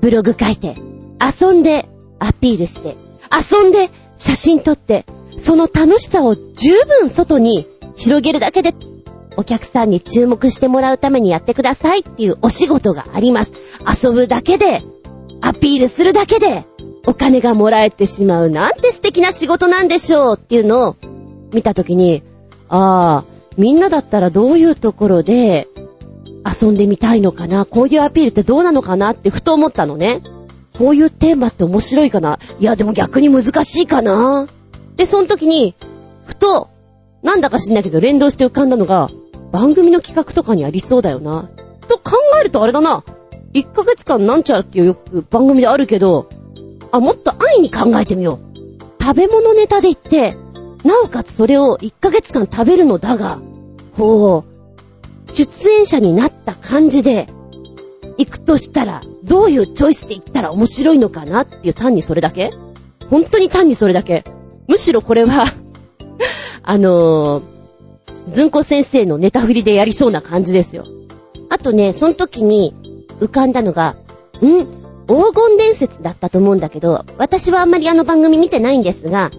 [0.00, 0.76] ブログ書いて、
[1.20, 2.96] 遊んで、アピールして、
[3.30, 5.06] 遊んで、写真撮って、
[5.38, 7.66] その楽しさを十分外に
[7.96, 8.74] 広げるだけで、
[9.36, 13.52] お客さんに注目してもらうためにやってくださいっていうお仕事があります。
[14.04, 14.82] 遊ぶだけで、
[15.40, 16.64] アピールするだけで、
[17.06, 20.96] お金がもらえてしまうなんて素敵な仕事なんでしょうっていうのを
[21.52, 22.22] 見たときに、
[22.68, 25.68] ああ、みんなだったらどういうところで
[26.44, 30.22] 遊んでみたいのかなこういうアピールってどうなのかなってふと思ったのね。
[30.78, 34.46] こういうテーマって面白いかないや、でも逆に難しいかな
[34.96, 35.74] で、その時に、
[36.24, 36.70] ふと、
[37.22, 39.10] なんだか知んないけど連動して浮かんだのが、
[39.52, 41.50] 番組の企画とかにありそうだよな。
[41.88, 43.04] と考えるとあれだな。
[43.52, 46.28] 1ヶ月間なんちゃらっていうよく番組であるけど、
[46.90, 49.02] あ、もっと安易に考えてみよう。
[49.02, 50.36] 食べ物ネタで言って、
[50.84, 53.40] なおかつそれを1ヶ月間食べるのだが、
[53.96, 54.44] こ
[55.28, 57.28] う、出演者になった感じで、
[58.18, 62.52] 行くとしたら、どういうチョイスで行ったら面白いのかなっていう単にそれだけ？
[63.10, 64.24] 本当に単にそれだけ？
[64.66, 65.44] むしろこれは、
[66.62, 67.42] あのー、
[68.30, 70.86] ずんこ先生のネタ振りでやりそうな感じですよ。
[71.50, 72.74] あとね、その時に
[73.20, 73.96] 浮かんだのが、
[74.40, 74.82] ん？
[75.06, 79.30] 黄金伝説だったと思うんだけど、私はあんまりあの番組見てないんですが、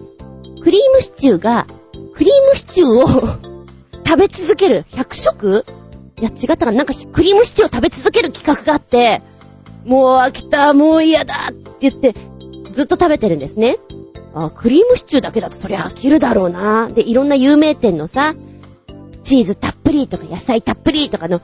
[0.62, 1.66] クリームシチューが、
[2.14, 3.28] クリームシチューを
[4.06, 5.64] 食べ続ける100食？
[6.20, 6.72] いや、違ったかな？
[6.72, 9.22] なんかクリームシチューを食べ続ける企画があって、
[9.84, 12.14] もう飽きた、もう嫌だって言って、
[12.70, 13.78] ずっと食べてるんですね。
[14.34, 16.88] あ、クリームシチューだけだとそりゃ飽きるだろうな。
[16.88, 18.34] で、いろんな有名店のさ、
[19.22, 21.40] チーズたっぷりとか野菜たっぷりとかの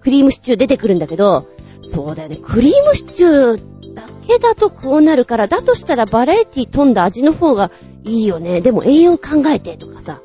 [0.00, 1.46] クリームシチュー出てくるんだけど、
[1.82, 2.38] そうだよね。
[2.42, 7.70] クリームシチューだけだとこうなるから、だとしたらバラエティ飛んだ味の方が
[8.04, 8.60] いいよね。
[8.60, 10.20] でも栄養考えてとかさ、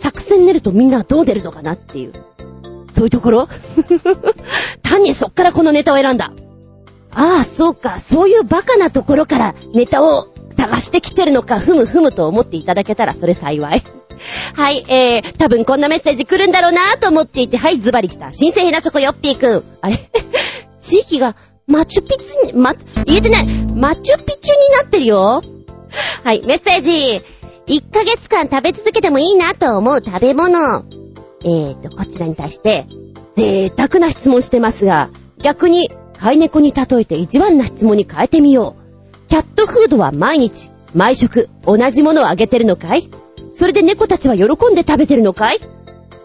[0.00, 2.12] 作戦練るとみんなどう出るのかなっていう。
[2.90, 3.48] そういうところ？
[4.82, 6.32] 単にそっからこのネタを選んだ。
[7.12, 8.00] ああ、そうか。
[8.00, 13.82] そういうバカなところからネタを探してきてるのか、ふむふむと思っていただけたらそれ幸い。
[14.54, 18.32] はい、えー、多分こんなメッセージ来るんだろうなと思っていて、はい、ズバリ来た。
[18.32, 19.64] 新鮮ヘナチョコヨッピーくん。
[19.80, 19.96] あれ？
[20.80, 21.36] 地域が
[21.68, 23.46] マチュピツに、ま、言えてない。
[23.46, 25.42] マチュピチュになってるよ。
[26.24, 27.22] はい、メッセージ。
[27.68, 30.84] 1ヶ月間食べ続けてもいいなと思う食べ物。
[31.44, 32.86] えーと、こちらに対して、
[33.36, 35.10] 贅沢な質問してますが、
[35.42, 38.87] 逆に飼い猫に例えて意地悪な質問に変えてみよう。
[39.28, 43.10] キャットフードは毎日、毎食、同じものをあげてるのかい？
[43.52, 45.58] それで猫たちは喜んで食べてるのかい？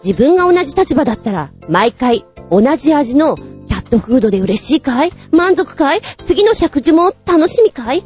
[0.02, 5.12] 自分が同じ立場だったら、毎回、同じ味のキャットフードで嬉しいかい？
[5.32, 6.00] 満足かい？
[6.24, 8.02] 次の食事も楽しみかい？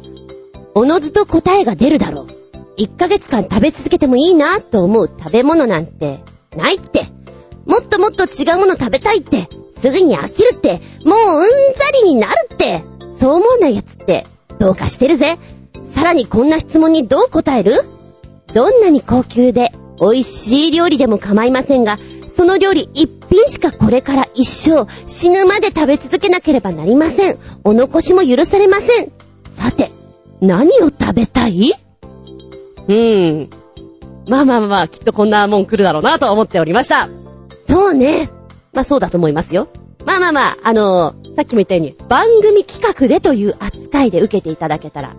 [0.75, 2.27] おのずと答えが出るだろう。
[2.77, 6.19] 1ヶ月間食べ続けてもいいなと思う食べ物なんて、
[6.57, 7.07] ないって。
[7.65, 9.47] もっともっと違うもの食べたいって。
[9.77, 10.81] すぐに飽きるって。
[11.05, 12.83] もううんざりになるって。
[13.11, 14.25] そう思わないやつって、
[14.59, 15.37] どうかしてるぜ。
[15.85, 17.81] さらにこんな質問にどう答える？
[18.53, 27.37] どんなに高級で美味しい料理でも構いませんが、その料理一品しかこれから一生死ぬまで食べ続けなければなりません。
[27.63, 29.11] お残しも許されません。
[29.55, 29.91] さて、
[30.41, 31.73] 何を食べたい？
[32.87, 33.49] うーん。
[34.27, 37.09] まあまあまあ、きっとこんなもん来るだろうなとは思っておりました。
[37.65, 38.29] そうね。
[38.73, 39.69] まあそうだと思いますよ。
[40.05, 45.15] まあまあまあ、あのーさっきも言ったように、番組企画でという扱いで受けていただけたら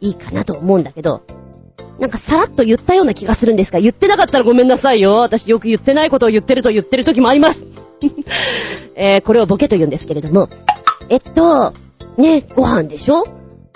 [0.00, 1.22] いいかなと思うんだけど、
[2.00, 5.12] なんかさらっと言ったような気がするんですが、言ってなかったらごめんなさいよ。
[5.20, 7.66] 私よく言ってないことを言ってると言ってる時もあります。
[8.96, 10.48] えー、これをボケと言うんですけれども。
[11.08, 11.72] えっと、
[12.16, 13.28] ね、ご飯でしょ？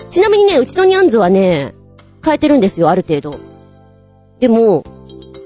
[0.09, 1.75] ちなみにね、うちのニャンズはね、
[2.25, 3.39] 変えてるんですよ、ある程度。
[4.41, 4.83] でも、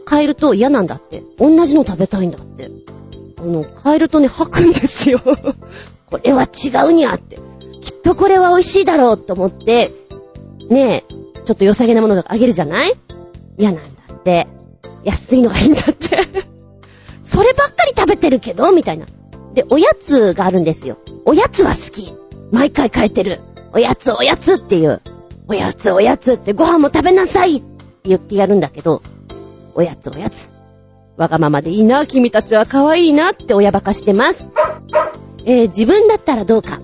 [0.09, 1.21] 変えると嫌なんだって。
[1.37, 2.71] 同じの食べたいんだって。
[3.37, 5.21] あの、変えるとね、吐くんですよ。
[6.09, 7.37] これは違うにゃって。
[7.81, 9.91] きっとこれは美味しいだろうと思って、
[10.69, 11.13] ねえ、
[11.45, 12.93] ちょっと良さげなものがあげるじゃない？
[13.57, 14.47] 嫌なんだって。
[15.03, 16.09] 安いのがいいんだって。
[17.23, 19.05] そればっかり食べてるけどみたいな。
[19.53, 20.97] で、おやつがあるんですよ。
[21.25, 22.13] おやつは好き。
[22.51, 23.39] 毎回変えてる。
[23.73, 25.01] おやつおやつっていう。
[25.47, 27.65] おやつおやつってご飯も食べなさいって
[28.05, 29.01] 言ってやるんだけど、
[29.73, 30.51] おやつおやつ。
[31.17, 34.47] わがままでいいな、君たちは可愛いなって親バカしてます。
[35.45, 36.79] えー、自分だったらどうか。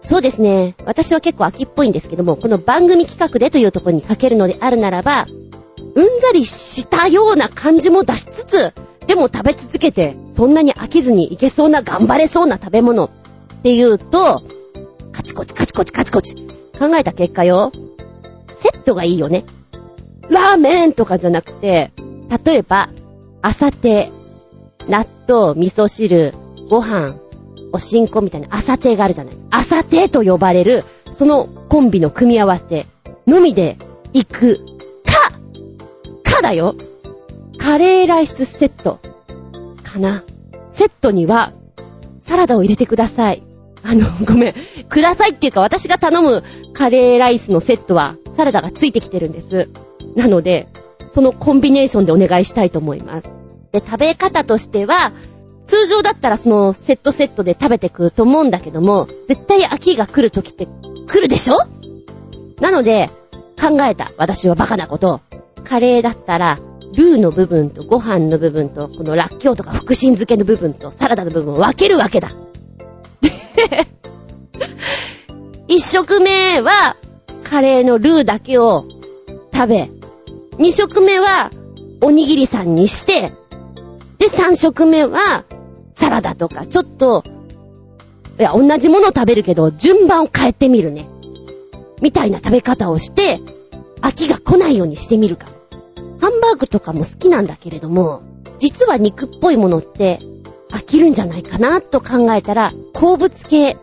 [0.00, 0.74] そうですね。
[0.84, 5.26] 私は結構秋っぽいんですけども、この番組企画でというところに書けるのであるならば、
[5.94, 8.74] うんざりしたような感じも出しつつ、
[9.06, 13.10] でも食べ続けて、そんなに飽きずにいけそうな、頑張れそうな食べ物っ
[13.62, 14.42] ていうと、
[15.12, 16.36] カチコチカチコチカチコチ。
[16.78, 17.72] 考えた結果よ。
[18.54, 19.44] セットがいいよね。
[20.30, 21.92] ラーメンとかじゃなくて、
[22.44, 22.88] 例えば、
[23.42, 24.10] 朝手、
[24.88, 26.32] 納豆、味噌汁、
[26.70, 27.16] ご飯、
[27.72, 29.34] おしんこみたいな朝手があるじゃない。
[29.50, 32.86] 朝手と呼ばれる、そのコンビの組み合わせ
[33.26, 33.76] のみで
[34.12, 34.58] 行く
[35.04, 35.32] か、
[36.24, 36.74] かだよ。
[37.58, 38.98] カレーライスセット。
[39.82, 40.24] かな。
[40.70, 41.52] セットには、
[42.20, 43.42] サラダを入れてください。
[43.82, 44.54] あの、ごめん。
[44.88, 49.68] くださいっていうか私が頼むカレーライスのセットは、サラダがついてきてるんです。
[50.16, 50.68] なので、
[51.10, 53.28] そのコンビネーションでお願いしたいと思います。
[53.72, 55.12] で、食べ方としては、
[55.70, 61.58] 通常だったらそのセットセットで食べてくると思うんだけども、絶対飽きが来る時って来るでしょ？
[62.60, 63.08] なので、
[63.56, 64.10] 考えた。
[64.16, 65.20] 私はバカなこと。
[65.62, 66.58] カレーだったら、
[66.92, 72.32] ルーの部分とご飯の部分と、このラッキョウとか福神漬けの部分とサラダの部分を分けるわけだ。
[75.68, 76.96] 一食目は、
[77.44, 78.86] カレーのルーだけを
[79.54, 79.88] 食べ、
[80.58, 81.52] 二食目は、
[82.00, 83.32] おにぎりさんにして、
[84.18, 85.44] で、三食目は、
[86.00, 87.24] サラダとか、ちょっと、
[88.38, 91.06] いや、同じものを食べるけど、順番を変えてみるね。
[92.00, 93.38] みたいな食べ方をして、
[94.00, 95.46] 飽きが来ないようにしてみるか。
[96.18, 98.22] ハンバーグとかも好きなんだけれども、
[98.58, 100.20] 実は肉っぽいものって
[100.70, 103.76] 飽きるんじゃないかなと考えたら、鉱物系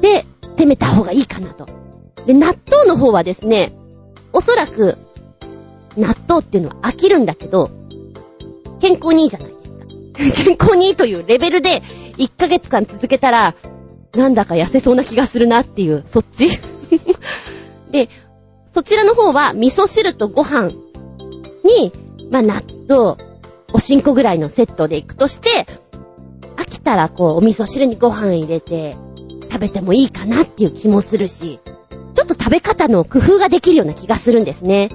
[0.00, 0.24] で
[0.56, 1.66] 攻めた方がいいかなと。
[2.24, 3.76] で、納豆の方はですね、
[4.32, 4.96] おそらく、
[5.96, 7.70] 納豆っていうのは飽きるんだけど、
[8.80, 9.53] 健康にいいじゃない。
[10.44, 11.82] 健康にいいというレベルで、
[12.18, 13.54] 1ヶ月間続けたら、
[14.14, 16.48] なんだか痩せそうな気がするなっていう、そっち？
[17.90, 18.08] で、
[18.72, 20.70] そちらの方は味噌汁とご飯
[21.64, 21.92] に、
[22.30, 23.16] まあ、納豆、
[23.72, 25.66] おしんこぐらいのセットで行くとして、
[26.56, 28.96] 飽きたらこう、お味噌汁にご飯入れて
[29.50, 31.58] 食べてもいいかなっていう気もするし、
[32.14, 34.90] ちょっと食べ方の工夫ができるような気がするんですね。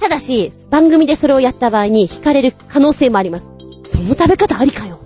[0.00, 3.48] ただし、番組でそれをやった場合に惹かれる可能性もあります。
[3.90, 5.00] その食べ方ありかよ。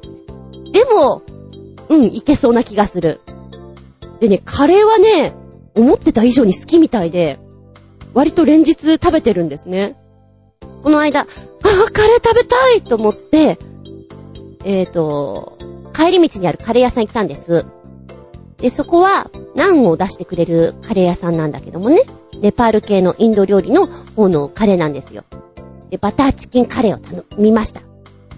[0.73, 1.23] でも、
[1.89, 3.21] うん、いけそうな気がする。
[4.21, 5.33] でね、カレーはね、
[5.75, 7.39] 思ってた以上に好きみたいで、
[8.13, 9.97] 割と連日食べてるんですね。
[10.83, 11.27] この間、ああ、
[11.91, 13.59] カレー食べたいと思って、
[14.65, 15.59] えっ、ー、と、
[15.95, 17.65] 帰り道にあるカレー屋さん行ったんです。
[18.59, 22.03] で、そこは、ナンを出してくれるカレー屋さんなんだけどもね。
[22.41, 25.25] ネパール系のインド料理の方のカレーなんですよ。
[25.91, 27.83] で、バターチキンカレーを頼みました。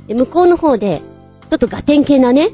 [0.06, 1.02] で、向こうの方で、
[1.48, 2.50] ちょっとガテン系なね、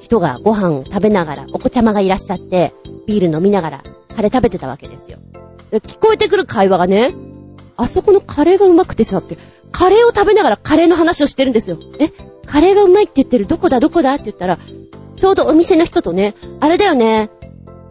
[0.00, 2.72] 人がご飯を食べながら、お子ちゃまがいらっしゃって、
[3.06, 3.84] ビール飲みながら、
[4.14, 5.18] カレー食べてたわけですよ。
[5.72, 7.14] 聞こえてくる会話がね、
[7.76, 9.38] あそこのカレーがうまくてさって、
[9.72, 11.78] カレーを食べながらカレーの話をしてるんですよ。
[11.98, 12.10] え、
[12.46, 14.58] カレーがうまいって言ってるどこだどこだって言ったら、
[15.16, 17.30] ちょうどお店の人とね、あれだよね、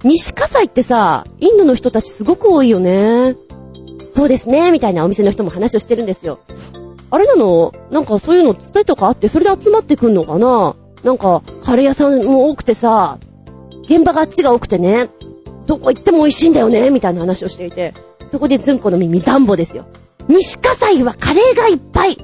[0.03, 3.35] 西葛西ってさ、インドの人たちすごく多いよね。
[4.11, 6.39] そうですね、みたいなお店の人も話をしてるんですよ。
[7.11, 7.73] あれなの？
[7.91, 10.75] なんかそういうの伝えとかあって、それで集まってくんのかな？
[11.03, 13.17] なんか、カレー屋さんも多くてさ、
[13.83, 15.09] 現場があっちが多くてね、
[15.65, 17.93] どこ行っても美味しいんだよね、みたいな話をしていて、
[18.31, 19.85] そこでズンコの耳ダンボですよ。
[20.27, 22.17] 西葛西はカレーがいっぱい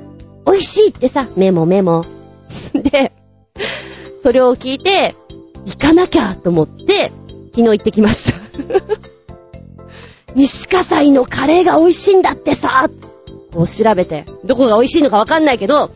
[0.46, 2.06] 美味しいってさ、メモメモ。
[2.76, 3.12] で、
[4.20, 5.16] それを聞いて、
[5.66, 7.12] 行かなきゃと思って、
[7.56, 8.40] 昨日行ってきました。
[10.36, 12.90] 西葛西のカレーが美味しいんだってさ、
[13.56, 15.92] こう調べて、どこが美味しいのかわかんないけど、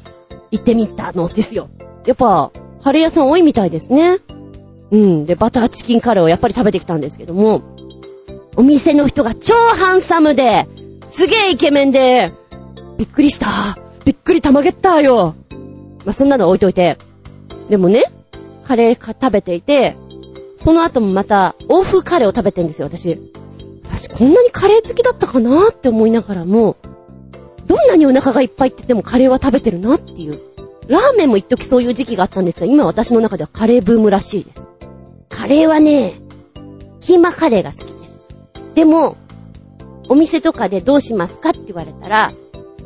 [0.49, 1.70] 行ってみたのですよ。
[2.05, 2.51] やっぱ、
[2.82, 4.20] カレー屋さん多いみたいですね。
[4.91, 5.26] うん。
[5.26, 7.62] で、バターチキンカレーをやっぱり食べてきたんですけども、
[8.55, 10.68] お店の人が超ハンサムで、
[11.07, 12.32] すげえイケメンで、
[12.97, 13.78] びっくりした。
[14.05, 15.36] びっくりたまげったよ。
[16.05, 16.97] まあ、そんなの置いといて。
[17.70, 18.05] でもね、
[18.64, 19.97] カレーか食べていて、
[20.64, 23.20] その後もまた、欧風カレーを食べてんですよ、私。
[23.84, 26.78] 私こんなにカレー好きだったかなって思いながらも、
[27.70, 30.41] どんなにお腹がいっぱいって言ってもカレーは食べてるなっていう。
[30.88, 34.67] ラーメンも一時そういう時期があったんですが、今私の中ではカレーブームらしいです。
[35.30, 36.15] カレーはね、
[36.99, 38.22] キーマカレーが好きです。
[38.74, 39.15] でも、
[40.09, 42.32] お店とかでどうしますかって言われたら、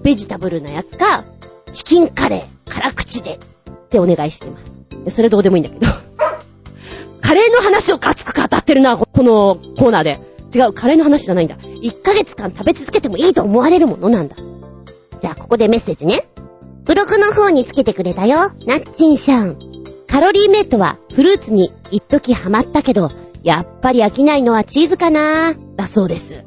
[0.03, 1.23] ベジタブルなやつか、
[1.71, 3.39] チキンカレー、辛口で、っ
[3.87, 4.59] てお願いしてま
[5.07, 5.15] す。
[5.15, 5.87] それどうでもいいんだけど。
[7.21, 10.19] カレーの話を熱く語ってるな、このコーナーで。
[10.53, 11.55] 違う、カレーの話じゃないんだ。
[11.55, 14.35] 1ヶ月間食べ続けてもいいと思われるものなんだ。
[15.23, 16.25] じゃあ、ここでメッセージね。
[16.83, 18.51] ブログの方につけてくれたよ。
[18.65, 19.57] ナッチンシャン。
[20.05, 23.09] カロリーメイトはフルーツに一時ハマったけど、
[23.41, 26.43] やっぱり飽きないのはチーズかなだそうです。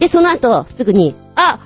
[0.00, 1.60] で、その後、すぐに、あ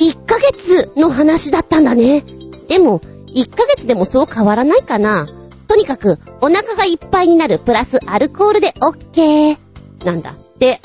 [0.00, 2.24] !1 ヶ月の話だったんだね。
[2.66, 5.28] でも、1ヶ月でもそう変わらないかな
[5.68, 9.56] とにかく、お腹がいっぱいになるプラスアルコールで OK。
[10.04, 10.34] なんだ。
[10.58, 10.80] で、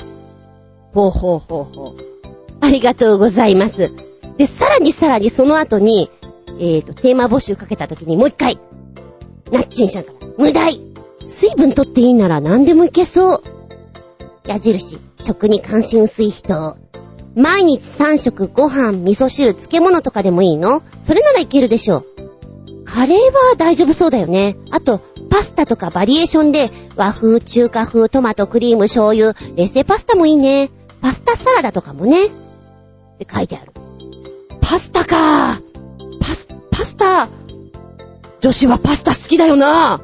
[0.94, 2.02] ほうほうほうほう。
[2.60, 3.90] ありがとうございます。
[4.40, 6.08] で、さらにさらにその後に、
[6.58, 8.58] えーと、テーマ募集かけた時にもう一回、
[9.52, 10.80] ナッチンさんから、無題
[11.20, 13.42] 水分取っていいなら何でもいけそう。
[14.46, 16.78] 矢印、食に関心薄い人。
[17.34, 22.06] 毎日3食ご飯、味噌汁、漬物とかでもいいのそれならいけるでしょう。
[22.86, 24.56] カレーは大丈夫そうだよね。
[24.70, 30.70] あと、パスタとかバリエーションで和風、中華風、トマト、クリーム、醤油、冷製パスタもいいね。
[31.02, 32.24] パスタサラダとかもね。
[32.24, 32.30] っ
[33.18, 33.72] て書いてある。
[34.70, 35.60] パスタか
[36.20, 37.28] パス、パスタ。
[38.40, 40.00] 女子はパスタ好きだよな。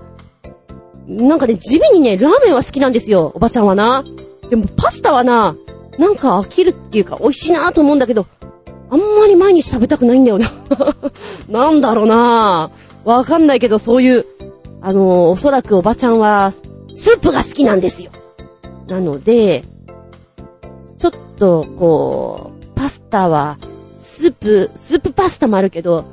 [1.06, 4.04] なんかね、地味にね、ラーメンは好きなんですよ、おばちゃんはな。
[4.50, 5.54] でもパスタはな、
[6.00, 8.26] なんか飽きるっていうか美味しいなと思うんだけど、
[8.90, 10.50] あんまり毎日食べたくないんだよな。
[11.48, 12.70] なんだろうな
[13.04, 14.26] わかんないけど、そういう、
[14.80, 18.10] あの、おそらくおばちゃんは、スープが好きなんですよ。
[18.88, 19.64] なので、
[20.98, 23.58] ちょっと、こう、パスタは、
[24.07, 26.04] スープ、スープパスタもあるけど、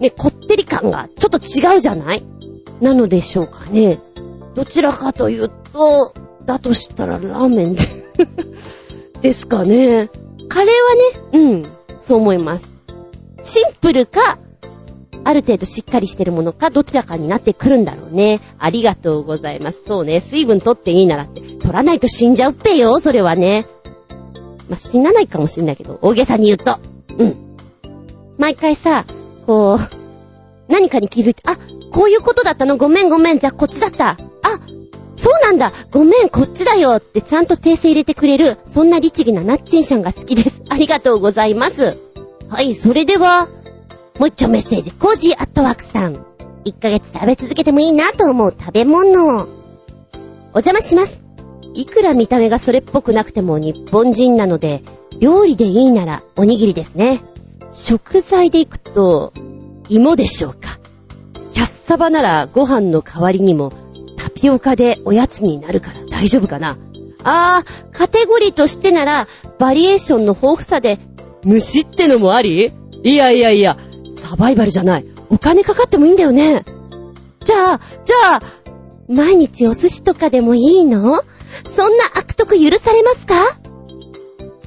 [0.00, 2.24] ね、こってり感がちょっと違うじゃない？
[2.80, 3.98] なのでしょうかね。
[4.54, 6.14] どちらかというと、
[6.44, 7.82] だとしたらラーメンで
[9.22, 10.08] ですかね。
[10.48, 11.66] カレーはね、うん、
[12.00, 12.72] そう思います。
[13.42, 14.38] シンプルか、
[15.24, 18.40] ある程度しっかりしてるものか、どちらかになってくるんだろうね。
[18.58, 19.82] ありがとうございます。
[19.84, 23.66] そうね、水分取っていいならって、取らないと死んじゃうっぺよ、それはね。
[24.68, 26.78] まあ、死なないかもしんないけど、大げさに言うと。
[27.18, 27.36] うん。
[28.38, 29.04] 毎回さ、
[29.46, 31.56] こう、何かに気づいて、あ、
[31.90, 32.76] こういうことだったの？
[32.76, 34.10] ごめんごめん、じゃあこっちだった。
[34.10, 34.16] あ、
[35.14, 40.62] そうなんだごめん、こっちだよってちゃんと訂正入れてくれる、そんな律儀なナッチンシャンが好きです。
[40.68, 41.96] ありがとうございます。
[42.48, 43.48] はい、それでは、
[44.18, 46.16] もう一丁メッセージ、コージーアットワークさん。
[46.64, 49.46] 1ヶ月食べ続けてもいいなと思う食べ物。
[50.52, 51.22] お邪魔します。
[51.74, 54.82] いくら見た目がそれっぽくなくても日本人なので、
[55.18, 57.22] 料理でいいならおにぎりですね。
[57.70, 59.32] 食材でいくと、
[59.88, 60.78] 芋でしょうか。
[61.54, 63.72] キャッサバならご飯の代わりにも
[64.16, 66.76] タピオカでおやつになるから大丈夫かな。
[67.24, 69.26] あー、カテゴリーとしてなら
[69.58, 70.98] バリエーションの豊富さで
[71.44, 72.72] 虫ってのもあり？
[73.02, 73.76] いやいやいや、
[74.16, 75.06] サバイバルじゃない。
[75.30, 76.64] お金かかってもいいんだよね。
[77.44, 78.42] じゃあ、じゃあ、
[79.08, 81.20] 毎日お寿司とかでもいいの？
[81.68, 83.34] そんな悪徳許されますか？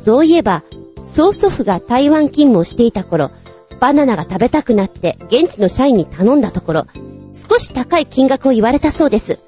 [0.10, 0.64] そういえば、
[1.06, 3.30] 曽祖父が台湾勤務をしていた頃、
[3.80, 6.88] バナナが食べたくなって現地の社員に頼んだところ、
[7.32, 9.40] 少し高い金額を言われたそうです。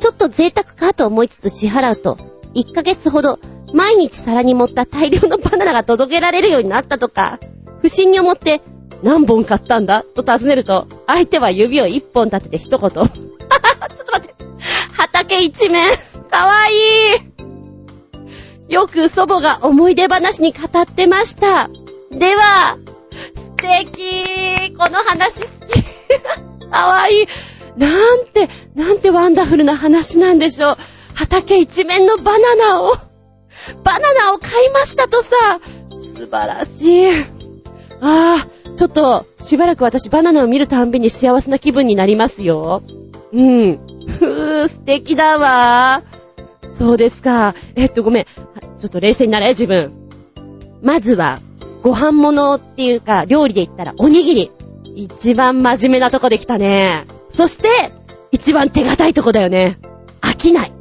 [0.00, 2.18] ちょっと贅沢かと思いつつ支払うと、
[2.56, 3.38] 1ヶ月ほど
[3.72, 7.38] 毎日皿に盛った大量のバナナが届けられるようになったとか、
[7.80, 8.62] 不審に思って
[9.04, 10.02] 何本買ったんだ？
[10.02, 12.80] と尋ねると、相手は指を1本立てて一言。
[12.90, 13.14] ちょっと
[14.12, 14.34] 待って。
[14.94, 15.88] 畑一面。
[16.28, 16.72] かわい
[17.26, 17.29] い。
[18.70, 21.68] よく祖母が思い出話に語ってました。
[22.12, 22.78] では、
[23.34, 27.26] 素敵この話好きかわいい
[27.76, 30.76] なんて、なんてワンダフルな話なんでしょう。
[31.14, 32.94] 畑一面のバナナを、
[33.82, 35.34] バナナを買いましたとさ、
[36.00, 37.08] 素晴らしい。
[38.00, 38.46] ああ、
[38.76, 42.82] ちょっと、しばらく私バナナを見るたんびに幸せな気分になりますよ。
[43.32, 43.78] うん。
[44.06, 46.02] ふぅ、素敵だわ。
[46.80, 47.54] そうですか。
[47.74, 48.24] えっと、ごめん。
[48.24, 49.92] ちょっと冷静になれ、自分。
[50.80, 51.38] まずは、
[51.82, 54.50] ご飯物っていうか、料理で言ったらおにぎり。
[54.96, 57.04] 一番真面目なとこできたね。
[57.28, 57.68] そして、
[58.32, 59.78] 一番手堅いとこだよね。
[60.22, 60.72] 飽きない。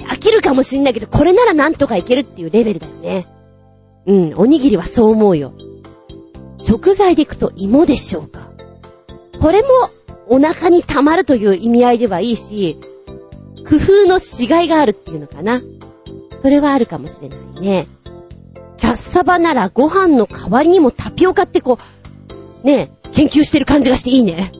[0.00, 3.28] 飽きるかもしんないけど、これならなんとかいけるっていうレベルだよね。
[4.06, 5.52] うん、おにぎりはそう思うよ。
[6.58, 8.50] 食材でいくと芋でしょうか。
[9.40, 9.68] これも
[10.26, 12.76] お腹に溜まるという意味合いではいいし、
[13.68, 15.62] 工夫のしがいがあるっていうのかな。
[16.40, 17.86] それはあるかもしれないね。
[18.76, 21.78] キャッサバならご飯の代わりにもタピオカってこ
[22.62, 24.52] う、ね研究してる感じがしていいね。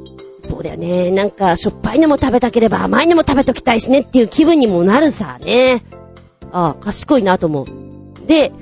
[0.44, 1.11] そうだよね。
[1.11, 5.84] なんか、しょっぱいのも食べたければ甘いのも食べときたいしねっていう気分にもなるさね。
[6.53, 8.26] ああ、賢いなと思う。
[8.26, 8.53] で、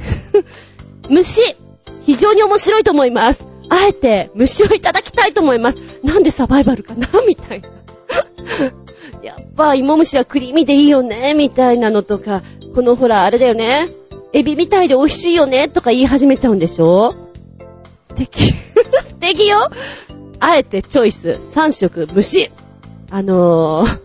[1.08, 1.42] 虫、
[2.04, 3.44] 非常に面白いと思います。
[3.68, 5.78] あえて虫をいただきたいと思います。
[6.02, 7.06] なんでサバイバルかな？
[7.26, 7.68] みたいな。
[9.22, 12.42] やっぱ芋虫はクリーミーでいいよね、みたいなのとか、
[12.74, 13.88] このほら、あれだよね。
[14.32, 17.14] エビみたいで美味しいよね、とか言い始めちゃうんでしょ？
[18.04, 18.52] 素敵。
[19.02, 19.70] 素敵よ
[20.38, 22.50] あえてチョイス、3色、虫。
[23.10, 24.00] あのー、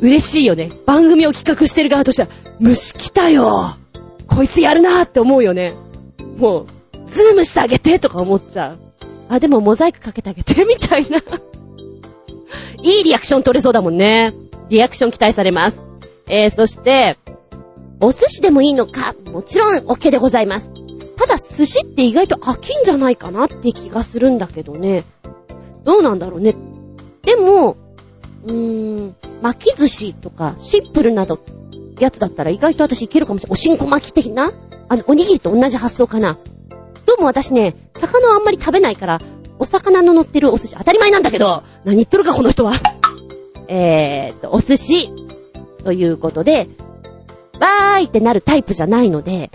[0.00, 0.70] 嬉しいよね。
[0.86, 2.28] 番組を企画してる側としては、
[2.60, 3.74] 虫来たよ
[4.26, 5.74] こいつやるなーって思うよね。
[6.38, 6.66] もう、
[7.06, 8.78] ズームしてあげてとか思っちゃう。
[9.28, 11.20] あ、でもモザイクかけてあげてみたいな。
[12.82, 14.34] いいリアクション取れそうだもんね。
[14.68, 15.80] リアクション期待されます。
[16.26, 17.18] えー、そして、
[18.00, 19.14] お寿司でもいいのか？
[19.32, 20.72] もちろん OK でございます。
[21.16, 25.04] ただ寿司って意外と飽きんじゃないかなって気がするんだけどね。
[25.84, 26.54] どうなんだろうね。
[27.22, 27.76] でも、
[28.46, 31.40] うーん、巻き寿司とかシンプルなど、
[31.98, 33.52] やつだったら意外と私いけるかもしれない。
[33.52, 34.52] おしんこ巻き的な？
[34.88, 36.38] あの、おにぎりと同じ発想かな。
[37.04, 39.20] どうも私ね、魚をあんまり食べないから、
[39.58, 42.74] お魚の乗ってるお寿司当たり前なんだけど、何言っとるかこの人は。
[43.68, 45.10] えーっと、お寿司
[45.84, 46.68] ということで、
[47.58, 49.50] バーイってなるタイプじゃないので、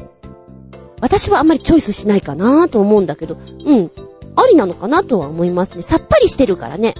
[1.01, 3.91] 私はあんまりチョイスしないかなと思うんだけど、うん、
[4.36, 5.84] ありなのかなとは思いますね。
[5.84, 6.95] さっぱりしてるからね。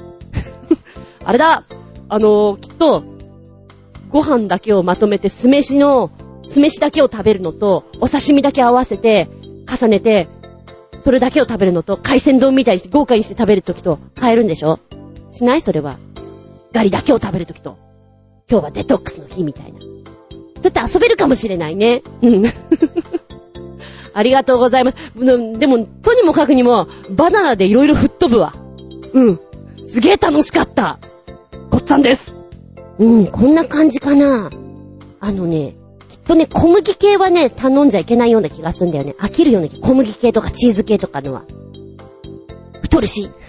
[1.24, 1.64] あれだ
[2.10, 3.04] あのー、きっと、
[4.10, 6.12] ご飯だけをまとめて酢飯の、
[6.46, 9.30] 酢飯だけを食べるのと、お刺身だけ合わせて、
[9.68, 10.28] 重ねて、
[11.04, 14.80] それだけを食べるのと、海鮮丼みたいにして豪華にして食べるときと変えるんでしょ？
[15.32, 15.62] しない？
[15.62, 15.98] それは。
[16.72, 17.78] ガリだけを食べるときと、
[18.50, 19.80] 今日はデトックスの日みたいな。
[19.82, 19.92] そう
[20.64, 22.02] やって遊べるかもしれないね。
[22.22, 22.44] うん。
[24.16, 24.98] ありがとうございます。
[25.16, 28.54] でも、とにもかくにも、バナナでいろいろ吹っ飛ぶわ。
[29.14, 29.40] うん。
[29.84, 31.00] すげえ楽しかった。
[31.70, 32.36] ごっつぁんです。
[33.00, 34.52] うん、こんな感じかな。
[35.20, 35.76] あのね、
[36.26, 39.16] とね、小麦系はね、頼んじゃいけないような気がするんだよね。
[39.20, 39.80] 飽きるような気。
[39.80, 41.44] 小麦系とかチーズ系とかのは。
[42.82, 43.30] 太るし。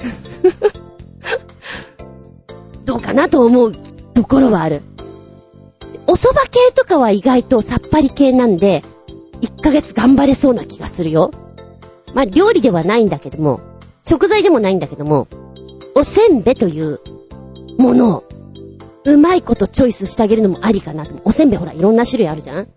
[2.85, 3.73] どうかなと思う
[4.15, 4.83] ところはある。
[6.07, 8.83] お蕎麦系とかは意外とさっぱり系なんで、
[9.41, 11.31] 1ヶ月頑張れそうな気がするよ。
[12.15, 13.61] まあ、料理ではないんだけども、
[14.03, 15.29] 食材でもないんだけども、
[15.95, 17.01] おせんべという
[17.79, 18.25] ものを、
[19.07, 21.07] うまいことチョイスしてあげるのもありかな。
[21.25, 22.69] おせんべいほら、いろんな種類あるじゃん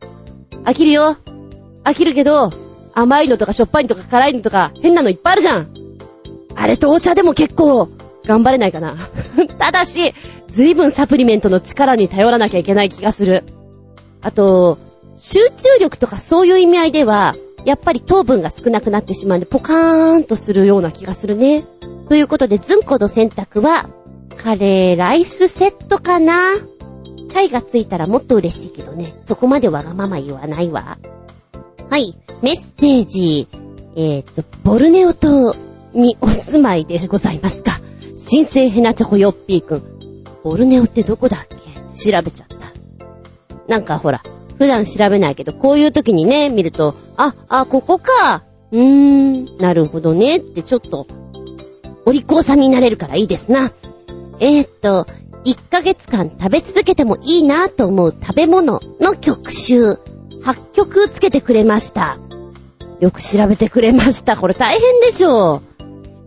[0.65, 1.17] 飽きるよ。
[1.83, 2.51] 飽きるけど、
[2.93, 5.73] 甘いのとかしょっぱいのとか辛いのとか変なのいっぱいあるじゃん。
[6.55, 7.89] あれとお茶でも結構
[8.25, 8.97] 頑張れないかな。
[9.57, 10.13] ただし、
[10.47, 13.43] 随分サプリメントの力に頼らなきゃいけない気がする。
[14.21, 14.77] あと、
[15.15, 21.65] 集中力とかそういう意味合いでは、やっぱり糖分が少なくなってしまうんで、ポカーンとするような気がするね。
[22.09, 23.89] ということで、ズンコの選択は、
[24.37, 26.55] カレーライスセットかな？
[27.27, 29.13] チャイがついたらもっと嬉しいけどね。
[29.25, 30.97] そこまでわがまま言わないわ。
[31.89, 32.15] はい。
[32.41, 33.47] メッセージ。
[33.95, 35.55] えっ、と、ボルネオ島
[35.93, 37.71] にお住まいでございますか？
[38.15, 40.23] 新生ヘナチョコヨッピーくん。
[40.43, 42.11] ボルネオってどこだっけ？
[42.11, 42.57] 調べちゃった。
[43.67, 44.21] なんかほら、
[44.57, 48.43] 普段調べないけど、こういう時にね、見ると、あ、あ、ここか。
[48.71, 51.07] うーん、なるほどねってちょっと、
[52.05, 53.71] お利口さんになれるからいいですな。
[54.39, 55.05] えー、っと、
[55.45, 59.91] 1ヶ月間食べ続けてもいいなと思う食べ物の曲集、
[60.41, 62.19] 8曲つけてくれました。
[62.99, 64.37] よく調べてくれました。
[64.37, 65.61] これ大変でしょう。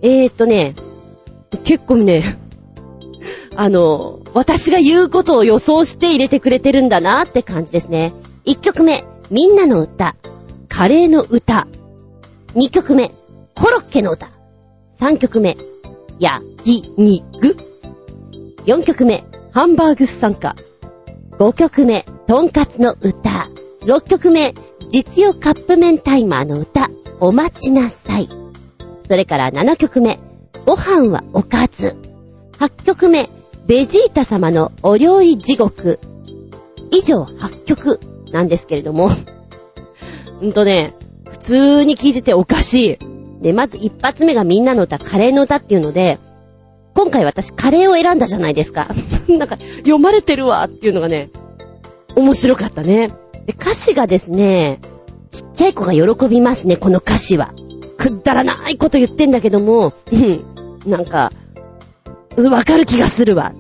[0.02, 0.74] えー、っとね、
[1.64, 2.38] 結構ね、
[3.56, 8.14] あの、私が言うことを予想して入れてくれてるんだなって感じですね。
[8.46, 10.16] 1曲目、みんなの歌、
[10.68, 11.66] カレーの歌。
[12.54, 13.12] 2曲目、
[13.54, 14.30] コロッケの歌。
[15.00, 15.56] 3曲目、
[16.18, 16.44] 焼
[16.96, 17.69] 肉。
[18.70, 20.54] 4曲目、ハンバーグス参加。
[21.40, 23.50] 5曲目、とんかつの歌。
[23.80, 24.54] 6曲目、
[24.88, 28.28] 実用カップ麺タイマーの歌、お待ちなさい。
[29.08, 30.20] それから7曲目、
[30.66, 31.96] ご飯はおかず。
[32.60, 33.28] 8曲目、
[33.66, 35.98] ベジータ様のお料理地獄。
[36.92, 37.98] 以上8曲
[38.30, 39.10] なんですけれども。
[40.40, 40.94] うんとね、
[41.28, 43.42] 普通に聞いてておかしい。
[43.42, 46.20] で、まず一発目がみんなの歌、カレーの歌っていうので、
[46.95, 48.88] 今回私カレーを選んだじゃないですか。
[49.28, 51.30] なんか、読まれてるわっていうのがね、
[52.16, 53.09] 面白かったね。
[53.47, 54.80] で、歌詞がですね、
[55.30, 57.53] ちっちゃい子が喜びますね、この歌詞は。
[57.97, 60.45] くだらないこと言ってんだけども、うん、
[60.86, 61.32] なんか、
[62.38, 63.53] わかる気がするわ。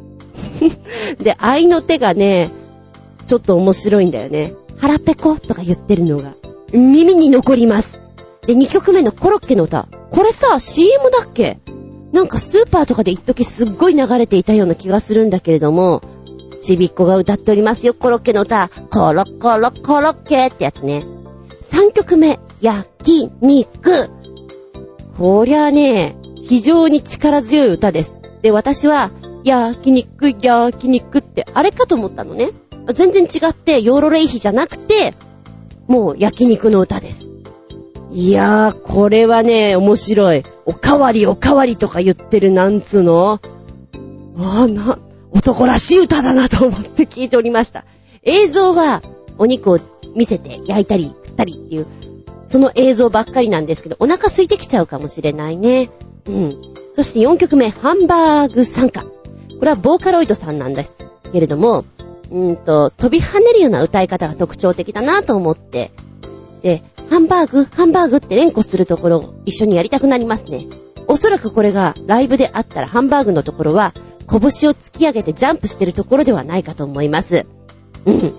[1.22, 2.50] で、愛の手がね、
[3.26, 4.54] ちょっと面白いんだよね。
[4.78, 6.34] 腹ペコとか言ってるのが。
[6.72, 8.00] 耳に残ります。
[8.46, 9.88] で、2曲目のコロッケの歌。
[10.10, 11.58] これさ、CM だっけ？
[12.12, 16.02] なんかスーパーとかで一時すっごい流れていたような気がするんだけれども、
[16.60, 18.68] ちびっこが歌っておりますよ、コロッケの歌。
[18.90, 21.04] コロコロコロッケってやつね。
[21.70, 24.10] 3曲目、焼肉。
[25.16, 28.18] こりゃね、非常に力強い歌です。
[28.42, 29.10] で、私は、
[29.44, 32.50] 焼肉、焼肉ってあれかと思ったのね。
[32.92, 35.14] 全然違って、ヨーロレイヒじゃなくて、
[35.86, 37.28] もう焼肉の歌です。
[38.12, 40.42] いやー、これはね、面白い。
[40.66, 43.40] おかわりおかわりとか言ってるなんつうの？
[44.36, 44.98] ああ、な、
[45.30, 47.84] 男らしい歌だなと思って聞いておりました。
[48.24, 49.02] 映像は
[49.38, 49.78] お肉を
[50.16, 51.86] 見せて焼いたり食ったりっていう、
[52.46, 55.88] その映像ばっかりなんですけど、お腹空いてきちゃうかもしれないね。
[56.26, 56.60] うん。
[56.94, 59.04] そして4曲目、ハンバーグ参加。
[59.04, 59.10] こ
[59.62, 60.92] れはボーカロイドさんなんです
[61.32, 61.84] けれども、
[62.32, 65.92] うんと、飛び跳ねるような歌い方が特徴的だなと思って、
[66.62, 70.68] で、ハンバーグ、ハンバーグって連呼するところを一緒にやりたくなりますね。
[71.08, 73.92] おそらくこれがライブであったらハンバーグのところは
[74.28, 74.40] 拳を
[74.74, 77.46] 突き上げてジャンプしてるところではないかと思います。
[78.06, 78.32] うん。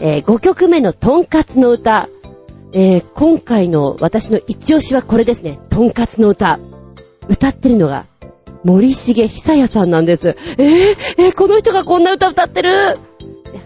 [0.00, 2.10] えー、5曲目のトンカツの歌。
[2.74, 5.58] えー、今回の私の一押しはこれですね。
[5.70, 6.60] トンカツの歌。
[7.28, 8.04] 歌ってるのが
[8.64, 10.36] 森重久也さんなんです。
[10.58, 12.70] えー、えー、この人がこんな歌歌ってる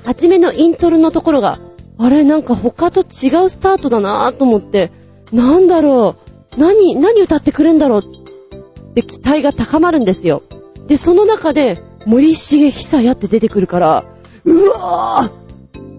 [0.04, 1.58] はじめのイントロのところが
[1.98, 4.92] あれ、なんか他と違うスタートだなと思って、
[5.32, 6.16] なんだろ
[6.56, 10.42] う、何、何歌ってくるんだろうって期待が高まるんですよ。
[10.86, 14.04] で、その中で、森重久也って出てくるから、
[14.44, 15.38] うわぁ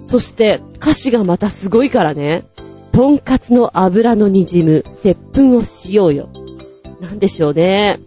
[0.05, 2.45] そして歌詞がまたすごいからね。
[2.91, 6.29] とんかつの油の滲む接吻をしようよ。
[6.99, 7.99] なんでしょうね。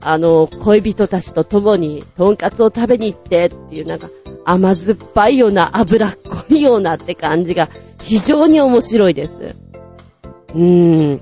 [0.00, 4.08] あの、恋人たちと共にとんかつを食べに行ってっていうなんか、
[4.44, 7.68] 甘酸っぱいような脂っこいようなって感じが
[8.02, 9.56] 非常に面白いです。
[10.54, 11.20] うーん。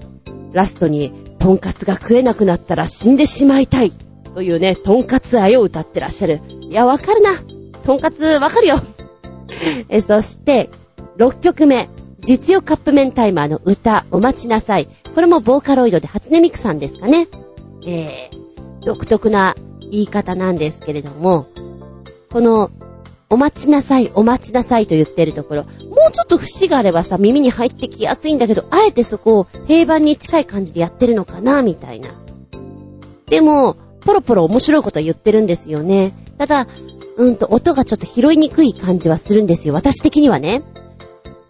[0.53, 3.93] ラストに、トンカツが食えなくなったら死んでしまいたい。
[4.35, 6.41] というね、トンカツ愛を歌ってらっしゃる。
[6.61, 7.33] いや、わかるな。
[7.85, 8.81] トンカツわかるよ。
[9.89, 10.71] え、そして、
[11.19, 11.89] 6曲目。
[12.23, 14.89] 実用カップ麺タイマーの歌、お待ちなさい。
[15.15, 17.29] これもボーカロイドで初音ミクさんですかね。
[17.87, 21.47] えー、独特な言い方なんですけれども、
[22.31, 22.71] この
[23.33, 32.11] お待ちなさい、お待ちなさいと言ってるところ、もうちょっと節があればさ、耳に入ってきやすいんだけど、あえてそこを平板に近い感じでやってるのかな、みたいな。
[33.27, 36.13] でも、ポロポロ面白いこと言ってるんですよね。
[36.39, 36.67] ただ、
[37.17, 39.75] うんと、音がちょっと拾いにくい感じはするんですよ。
[39.75, 40.63] 私的にはね。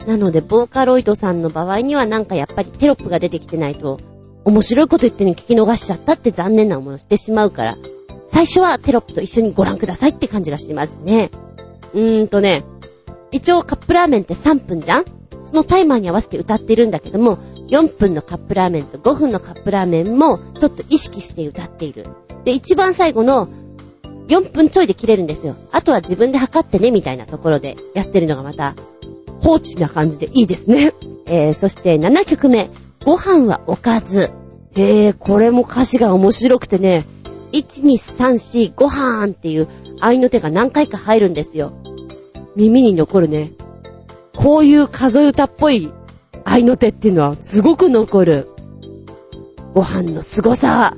[0.07, 3.99] なので、ボーカロイドさんの場合にはなんかやっぱりテロップが出てきてないと、
[4.45, 7.79] 面白いこと言ってるのに聞き逃しちゃったって残念な思いをしてしまうから、
[8.27, 11.31] 最初はテロップと一緒にご覧くださいって感じがしますね。
[11.95, 12.65] うーんとね、
[13.33, 15.05] 一応カップラーメンって3分じゃん？
[15.43, 17.39] そのタイマーに合わせて歌ってるんだけども、
[17.69, 22.07] 4分のカップラーメンと5分のカップラーメンもちょっと意識して歌っている。
[22.45, 23.49] で、一番最後の
[24.29, 25.57] 4分ちょいで切れるんですよ。
[25.73, 28.77] あとは自分で測ってね、みたいなところでやってるのがまた
[29.43, 30.95] 放置な感じでいいですね。
[31.27, 32.71] えー、そして7曲目、
[33.05, 34.31] ご飯はおかず。
[34.77, 37.05] えー、これも歌詞が面白くてね、
[37.53, 39.67] 1、2、3、4、ご飯っていう
[40.01, 41.73] 合いの手が何回か入るんですよ。
[42.57, 43.53] 耳に残るね。
[44.37, 45.91] こういう数え歌っぽい
[46.45, 48.49] 合いの手っていうのはすごく残る。
[49.75, 50.97] ご飯の凄さは、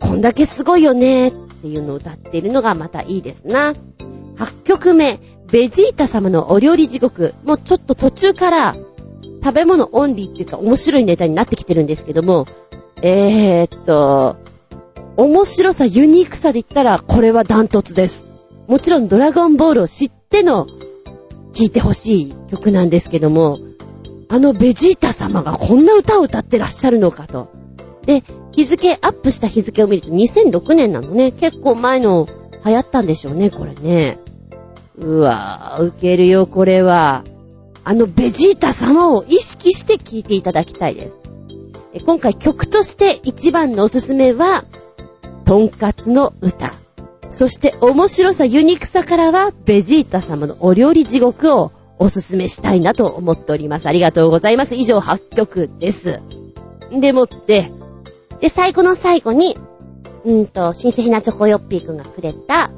[0.00, 3.72] こんだけすごいよねっていうのを歌っているのがまたいいですな。
[4.36, 5.18] 8曲目、
[5.50, 7.34] ベジータ様のお料理地獄。
[7.44, 8.76] もうちょっと途中から
[9.42, 12.46] 食べ物オンリーっていうか面白いネタになってきてるんですけども、
[13.02, 14.36] えー、っと、
[15.16, 18.23] 面白さ、ユニークさで言ったらこれはダントツです。
[18.66, 20.66] もちろんドラゴンボールを知っての
[21.52, 23.58] 聴いてほしい曲なんですけども、
[24.28, 27.48] あのベジータ様がこんな歌を歌ってらっしゃるのかと。
[28.06, 31.32] で、日付、アップした日付を見ると2006年なのね。
[31.32, 32.28] 結構前の
[32.64, 34.18] 流行ったんでしょうね、これね。
[34.96, 37.24] うわぁ、ウケるよ、これは。
[37.84, 41.16] あのベジータ様を意識して聴いていただきたいです。
[42.06, 44.64] 今回曲として一番のおすすめは、
[45.44, 46.83] とんかつの歌。
[47.34, 53.88] そして面白さ、ユニークさからは、ベジータ様のお料理地獄をおすすめしたいなと思っております。
[53.88, 54.76] ありがとうございます。
[54.76, 56.20] 以上8曲です。
[56.92, 57.72] でもって、
[58.40, 59.58] で、最後の最後に、
[60.24, 62.70] うんと、新鮮なチョコヨッピーくんがくれた、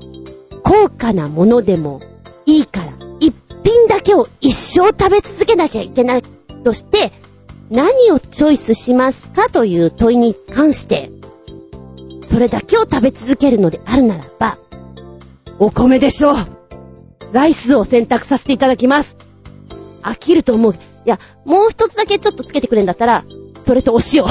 [0.63, 2.01] 高価なものでも
[2.47, 6.23] いいから、一品だけを一生食べ続けなきゃいけない
[6.65, 7.13] として、
[7.69, 11.11] 何をチョイスしますかという問いに関して、
[12.29, 14.59] それだけを食べ続けるのであるならば、
[15.59, 16.37] お米でしょう
[17.33, 19.17] ライスを選択させていただきます。
[20.03, 20.73] 飽きると思う。
[20.73, 23.25] いや、もう一つだけちょっとつけてくれんだったら、
[23.63, 24.25] それとお塩。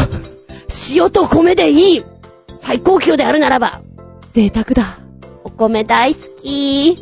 [0.94, 2.04] 塩と米でいい
[2.58, 3.82] 最高級であるならば、
[4.34, 5.00] 贅沢だ。
[5.44, 6.98] お米大好き。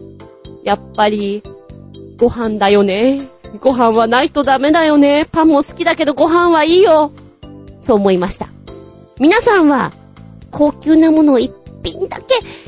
[0.63, 1.43] やっぱり、
[2.17, 3.27] ご飯だよね。
[3.59, 5.27] ご飯はないとダメだよね。
[5.31, 7.11] パンも好きだけどご飯はいいよ。
[7.79, 8.47] そう思いました。
[9.19, 9.91] 皆さんは、
[10.53, 11.51] 高級なものを一
[11.83, 12.25] 品だけ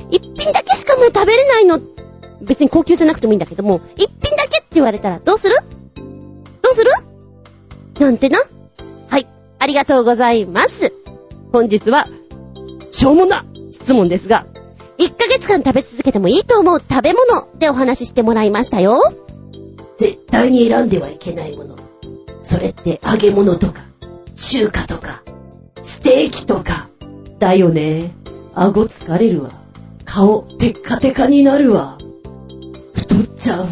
[0.10, 1.80] 一品だけしかもう食べれないの。
[2.42, 5.56] 別に高級じゃなくてもいいんだけども、一品だけって言われたらどうする？
[6.62, 6.92] どうする？
[8.00, 8.40] なんてな？
[9.10, 9.28] はい。
[9.60, 10.94] ありがとうございます。
[11.54, 12.08] 本日は、
[12.90, 14.46] しょうもな質問ですが、
[14.98, 19.00] 1ヶ月間食べ続けてもいいと思う食べ物でお話ししてもらいましたよ。
[19.98, 21.78] 絶対に選んではいけないもの。
[22.42, 23.82] それって揚げ物とか、
[24.36, 25.24] 中華とか、
[25.82, 26.90] ステーキとか。
[27.40, 28.12] だよね。
[28.54, 29.50] 顎疲れるわ。
[30.06, 31.98] 顔、テッカテカになるわ。
[32.94, 33.68] 太っちゃうわ。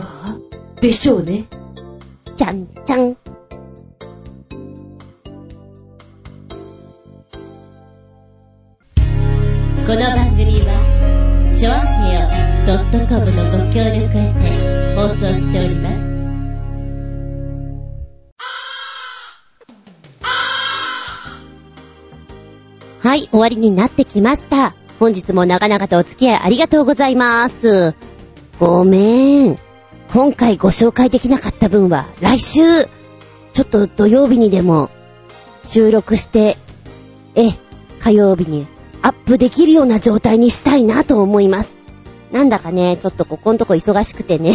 [0.81, 1.45] でしょうね。
[2.35, 3.15] ちゃんちゃん。
[3.15, 3.21] こ
[9.89, 12.21] の番組は、ちょあへよ
[13.07, 14.39] .com のご協力へて
[14.95, 16.12] 放送しております。
[23.03, 24.73] はい、終わりになってきました。
[24.97, 27.95] 本日も長々とお付き合いありがとうございます。
[28.61, 29.59] ごめん。
[30.13, 34.89] 今回ご紹介できなかった分は来週、ちょっと土曜日にでも
[35.65, 36.57] 収録して、
[37.35, 37.49] え、
[37.99, 38.67] 火曜日に
[39.01, 41.75] アップできるような状態にしたいなと思います。
[42.31, 44.53] なんだかね、ちょっとここんとこ忙しくてね。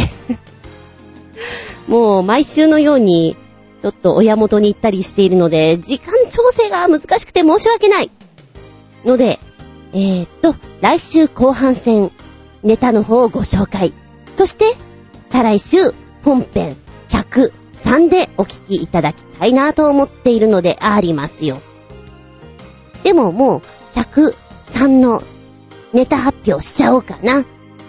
[1.87, 3.35] もう毎週のように、
[3.83, 8.09] ちょっと親元に行ったりしているので、時間調整が難しくて申し訳ない。
[9.05, 9.39] ので、
[9.93, 12.11] えー、っと、来週後半戦、
[12.63, 13.93] ネタの方をご紹介。
[14.35, 14.75] そして、
[15.29, 15.93] 再来週、
[16.23, 16.75] 本編
[17.09, 21.61] 103でお聞きいただきたいなと思っているのでありますよ。
[23.03, 23.61] でももう、
[23.99, 25.23] 103の
[25.93, 27.43] ネタ発表しちゃおうかな。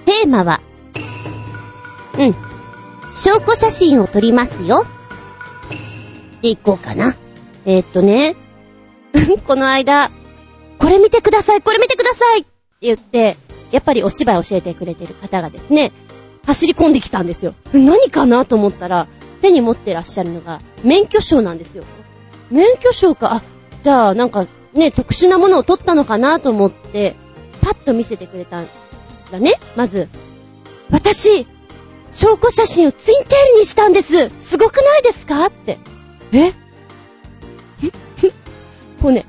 [0.05, 0.61] テーマは、
[2.19, 2.35] うん。
[3.13, 4.87] 証拠写真を撮りますよ。
[6.43, 7.15] でいこうかな。
[7.67, 8.37] えー、っとね、
[9.47, 10.11] この間、
[10.81, 12.49] これ見てください、これ見てくださいって
[12.81, 13.37] 言って、
[13.71, 15.93] やっぱりお芝居教えてくれてる方がですね、
[16.47, 17.55] 走り込んできたんですよ。
[17.73, 19.07] 何かなと思ったら、
[19.43, 21.85] 手に持ってらっしゃるのが、免許証なんですよ。
[22.51, 23.43] 免許証か、あ、
[23.83, 27.15] じゃあなんかね、特殊なものを取ったのかなと思って、
[27.61, 28.69] パッと見せてくれたん
[29.31, 29.55] だね。
[29.77, 30.09] まず、
[30.91, 31.47] 私、
[32.11, 34.31] 証拠写真をツインテールにしたんです。
[34.39, 35.47] すごくないですか？
[35.47, 35.79] って。
[36.33, 36.53] え？
[39.01, 39.25] こうね、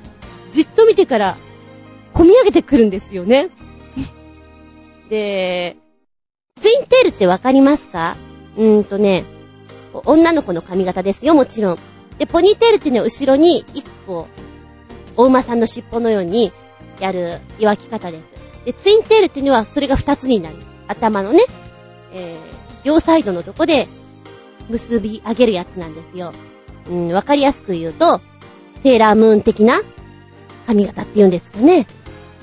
[0.52, 1.36] じっと見てから、
[2.14, 3.48] 込み上げてくるんですよね。
[5.10, 5.76] で、
[6.60, 8.16] ツインテールってわかりますか？
[8.56, 9.24] うーんとね、
[10.04, 11.78] 女の子の髪型ですよ、もちろん。
[12.18, 14.28] で、ポニーテールっていうのは後ろに一個、
[15.16, 16.52] お馬さんの尻尾のように
[17.00, 18.32] やる岩き方です。
[18.64, 20.56] で、ツインテールっていうのはそれが二つになる。
[20.88, 21.40] 頭のね、
[22.12, 23.88] えー、両サイドのとこで
[24.68, 26.32] 結び上げるやつなんですよ。
[26.90, 28.20] うん、わかりやすく言うと、
[28.82, 29.80] セーラームーン的な
[30.66, 31.86] 髪型って言うんですかね。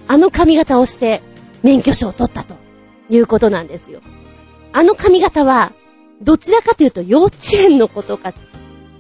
[0.08, 1.22] あの髪型をして
[1.64, 2.56] 免許証を取ったと
[3.10, 4.02] いうことなんですよ。
[4.74, 5.72] あの髪型は、
[6.22, 8.34] どちらかというと幼稚園の子とか、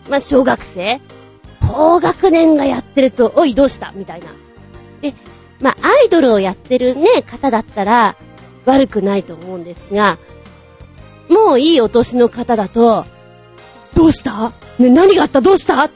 [0.09, 1.01] まあ、小学生
[1.61, 4.27] 高学年がやってると、おい、どうしたみたいな。
[5.01, 5.13] で、
[5.59, 8.15] まあ、アイドルをやってるね、方だったら、
[8.65, 10.17] 悪くないと思うんですが、
[11.29, 13.05] もういいお年の方だと、
[13.93, 14.53] どうした？
[14.79, 15.41] ね、何があった？
[15.41, 15.89] どうした？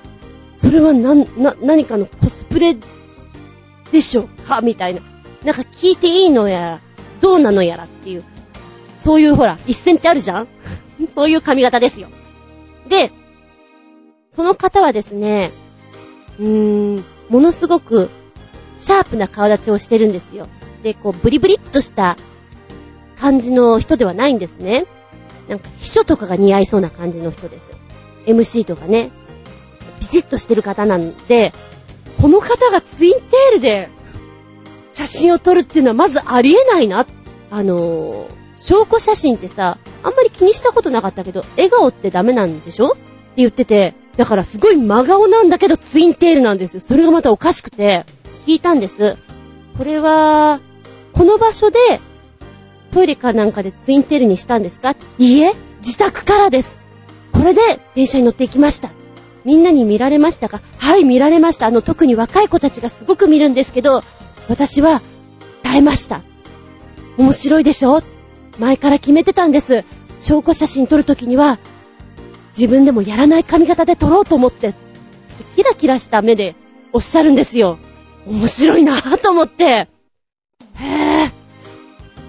[0.53, 2.75] それはな、な、何かのコスプレ
[3.93, 4.59] でしょうか？
[4.61, 5.01] みたいな。
[5.45, 6.79] なんか聞いていいのやら、
[7.21, 8.23] どうなのやらっていう、
[8.97, 10.47] そういうほら、一線ってあるじゃん？
[11.09, 12.07] そういう髪型ですよ。
[12.89, 13.11] で、
[14.29, 15.51] その方はですね、
[16.39, 16.45] うー
[16.99, 18.09] ん、ものすごく、
[18.75, 20.47] シャープな顔立ちをしてるんですよ。
[20.81, 22.17] で、こう、ブリブリっとした
[23.19, 24.85] 感じの人ではないんですね。
[25.47, 27.69] なんか、秘書とかが似合いそうな感じの人です。
[28.25, 29.11] MC とかね、
[29.99, 31.53] ビシッとしてる方なんで、
[32.23, 33.89] この方がツインテールで
[34.93, 37.05] 写真を撮るっていうのはまずありえないな。
[37.51, 42.91] あのー、証拠写真ってさ、あんまり気にしたことなかったけど、笑顔ってダメなんでしょ？
[42.91, 42.97] って
[43.35, 46.79] 言ってて、だからすごい真顔なんだけどツインテールなんですよ。
[46.79, 48.05] それがまたおかしくて、
[48.47, 49.17] 聞いたんです。
[49.77, 50.61] これは、
[51.11, 51.99] この場所で、
[52.91, 54.95] トイレかなんかでツインテールにしたんですか？
[55.17, 56.79] いいえ、自宅からです。
[57.33, 58.91] これで電車に乗っていきました。
[59.45, 60.61] みんなに見られましたか？
[60.77, 61.67] はい、見られました。
[61.67, 64.01] あの、特に若い子たちがすごく見るんですけど、
[64.49, 65.01] 私は
[65.63, 66.21] 耐えました。
[67.17, 68.01] 面白いでしょ？
[68.59, 69.83] 前から決めてたんです。
[70.17, 71.59] 証拠写真撮るときには、
[72.57, 74.73] 自分でもやらない髪型で撮ろうと思って、
[75.55, 76.55] キラキラした目で
[76.91, 77.79] おっしゃるんですよ。
[78.27, 79.65] 面白いなぁと思って。
[79.65, 81.31] へぇ。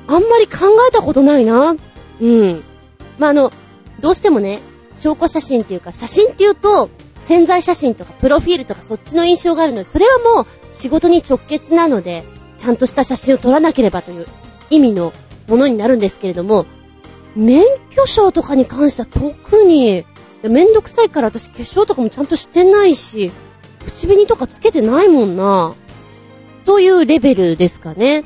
[0.06, 1.76] あんまり考えたことないな。
[2.20, 2.62] うん。
[3.18, 3.52] まあ、あの、
[4.00, 4.60] どうしてもね、
[4.96, 6.90] 証拠写真っていうか、写真っていうと、
[7.24, 12.24] 潜在写真とかプロフィールとかそっちの印象があるので、それはもう仕事に直結なので、
[12.58, 14.26] ちゃんとした写真を撮らなければという
[14.70, 15.12] 意味の
[15.48, 16.66] ものになるんですけれども、
[17.34, 20.04] 免許証とかに関しては特に、
[20.42, 23.32] めんどくさいから私化粧とかもちゃんとしてないし、
[23.84, 25.74] 口紅とかつけてないもんな。
[26.64, 28.24] というレベルですかね。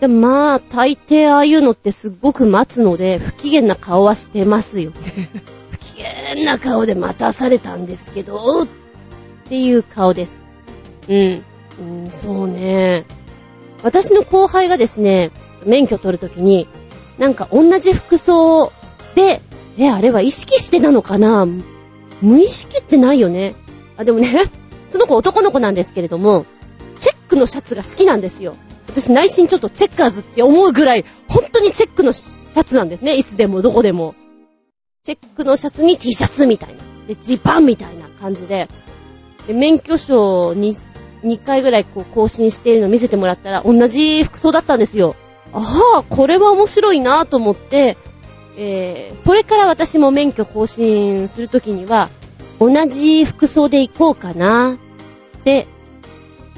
[0.00, 4.92] でまあ、大抵ああいうのってすっごく待つので、不機嫌な顔はしてますよ。
[5.94, 8.66] 不機嫌な顔で待たされたんですけど、っ
[9.48, 10.44] ていう顔です。
[11.08, 11.42] うん。
[11.78, 13.04] うん、そうね。
[13.82, 15.30] 私の後輩がですね、
[15.64, 16.66] 免許取るときに、
[17.18, 18.72] なんか同じ服装
[19.14, 19.40] で、
[19.78, 21.46] え、あれは意識してなのかな？
[22.20, 23.54] 無意識ってないよね。
[23.96, 24.50] あ、でもね、
[24.88, 26.46] その子男の子なんですけれども、
[26.98, 28.56] チェックのシャツが好きなんですよ。
[28.88, 33.16] 私内心ちょっとチェッカーズって思うぐらい、本当にチェックのシャツなんですね。
[33.16, 34.14] いつでもどこでも。
[35.04, 36.80] チェックのシャツに T シャツみたいな。
[37.06, 38.70] で、ジパンみたいな感じで。
[39.46, 40.74] で、免許証に
[41.22, 45.14] 2回ぐらいこう更新しているのを見せてもらったら、同じ服装だったんですよ。
[45.52, 47.98] ああ、これは面白いなと思って、
[48.56, 52.08] えー、それから私も免許更新するときには、
[52.58, 54.78] 同じ服装で行こうかな
[55.40, 55.66] って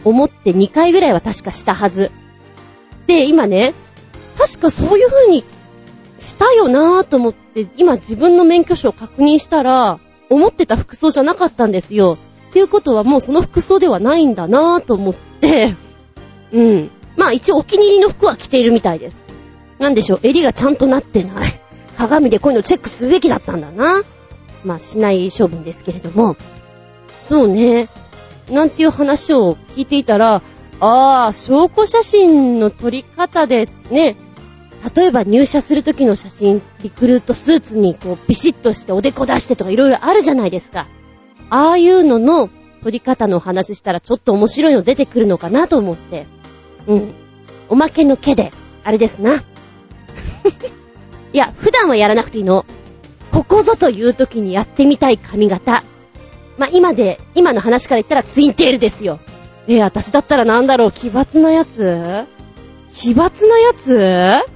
[0.04, 2.12] 思って2回ぐらいは確かしたはず。
[3.08, 3.74] で、今ね、
[4.38, 5.42] 確かそういう風に
[6.18, 9.98] したよなぁと思って、今自分の免許証を確認したら、
[10.28, 12.18] 思ってた服装じゃなかったんですよ。
[12.50, 15.74] っていうことはもうその服装ではないんだなぁと思って、
[16.52, 16.90] うん。
[17.16, 19.24] まあ一応お気に入りの服は着ているみたいです。
[19.78, 21.34] なんでしょう、襟がちゃんとなってない。
[21.96, 24.02] 鏡でこういうのチェックすべきだったんだな。
[24.64, 26.36] まあしない処分ですけれども。
[27.22, 27.88] そうね。
[28.50, 30.42] なんていう話を聞いていたら、
[30.80, 34.16] ああ、証拠写真の撮り方でね、
[34.94, 40.86] 例えば入社する時の写真、リクルートスーツにこうビシッとしておでこ出してとかいろいろあるじゃないですか。
[41.50, 42.50] ああいうのの
[42.82, 46.26] 撮り方の話したらちょっと面白いの出てくるのかなと思って。
[46.86, 47.14] うん。
[47.68, 48.52] おまけの毛で、
[48.84, 49.36] あれですな。
[51.32, 52.64] いや、普段はやらなくていいの。
[53.32, 55.82] ここぞという時にやってみたい髪型。
[56.58, 59.18] まあ、今で、今の話から言ったらツインテールですよ。
[59.68, 62.24] え私だったらなんだろう、奇抜なやつ？
[62.94, 64.55] 奇抜なやつ？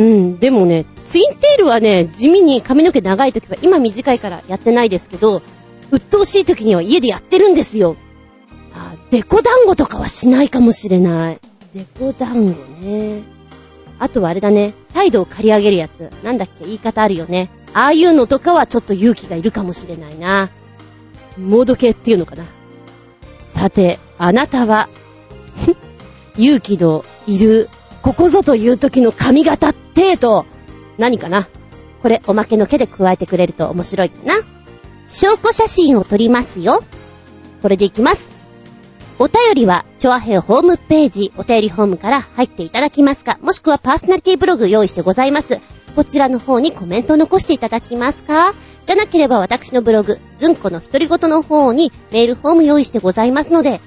[0.00, 5.42] うん、でもね、ツインテールはね、地味に髪の毛長い時は、今短いからやってないですけど、
[5.90, 7.96] 鬱陶しい時には家でやってるんですよ。
[8.72, 11.40] あ、デコ団子とかはしないかもしれない。
[11.74, 13.24] デコ団子ね。
[13.98, 16.10] あとはあれだね、サイドを刈り上げるやつ。
[16.22, 17.50] なんだっけ、言い方あるよね。
[17.74, 20.48] ああいうのとかはちょっと勇気がいるかもしれないな。
[21.36, 22.44] モード系っていうのかな。
[23.44, 24.88] さて、あなたは
[26.38, 27.68] 勇気のいる、
[28.02, 30.46] ここぞという時の髪型ってと、
[30.98, 31.48] 何かな？
[32.02, 34.34] これ、おまけの毛で加えてくれると面白いかな？
[35.06, 36.82] 証拠写真を撮りますよ。
[37.62, 38.30] これでいきます。
[39.18, 45.60] お便りは、チョアヘホームページ、お便りホームから入っていただきますか、もしくはパーソナリティブログ用意してございます。
[45.94, 48.54] こちらの方にコメント残していただきますか？
[48.86, 53.82] じゃなければ私のブログ、ズンコの独り言の方にメールフォーム用意してございますので、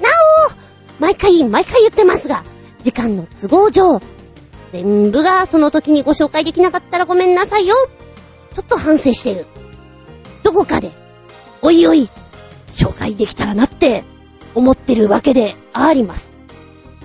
[0.00, 0.08] な
[0.48, 0.52] お
[1.00, 2.44] 毎回毎回言ってますが、
[2.82, 4.00] 時間の都合上、
[4.74, 7.76] 全部がその時にご紹介できなかったらごめんなさいよ。
[8.52, 9.46] ちょっと反省してる。
[10.42, 10.90] どこかで、
[11.62, 12.08] おいおい、
[12.66, 14.02] 紹介できたらなって
[14.52, 16.40] 思ってるわけであります。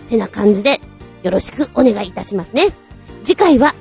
[0.10, 0.82] てな感じで、
[1.22, 2.74] よろしくお願いいたしますね。
[3.24, 3.76] 次回は、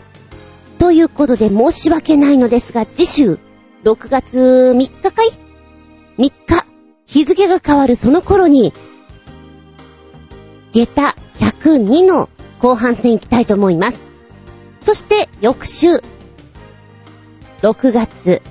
[0.78, 3.38] ということで申し訳ないのですが、次週、
[3.84, 5.28] 6月3日かい
[6.18, 6.66] ?3 日、
[7.06, 8.74] 日付が変わるその頃に、
[10.72, 12.28] 下駄102の
[12.58, 14.02] 後半戦行きたいと思います。
[14.80, 16.02] そして、翌週、
[17.62, 18.42] 6月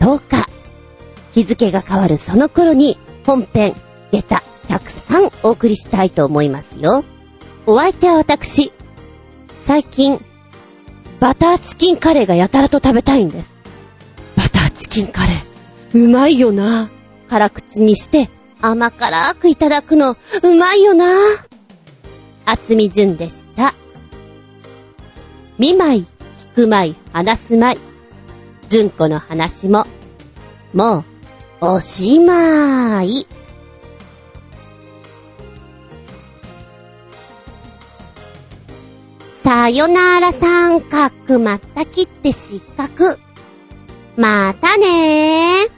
[0.00, 0.48] 10日、
[1.32, 3.74] 日付が変わるその頃に、本編、
[4.12, 7.04] 下駄103お送りしたいと思いますよ。
[7.66, 8.72] お相手は私。
[9.58, 10.24] 最近、
[11.20, 13.52] バターチキンカレーがやたらと食べたいんです。
[14.36, 16.04] バターチキンカレー。
[16.04, 16.90] うまいよな。
[17.28, 18.30] 辛口にして
[18.60, 21.06] 甘辛くいただくの、うまいよな。
[22.48, 23.74] あつみじゅんでした。
[25.58, 26.06] 見舞い、
[26.54, 27.78] 聞く舞い、話す舞い。
[28.68, 29.84] ずんこの話も、
[30.72, 31.04] もう、
[31.60, 33.26] おしまい。
[39.42, 43.18] さよなら三角まった切って失格。
[44.16, 45.75] またねー。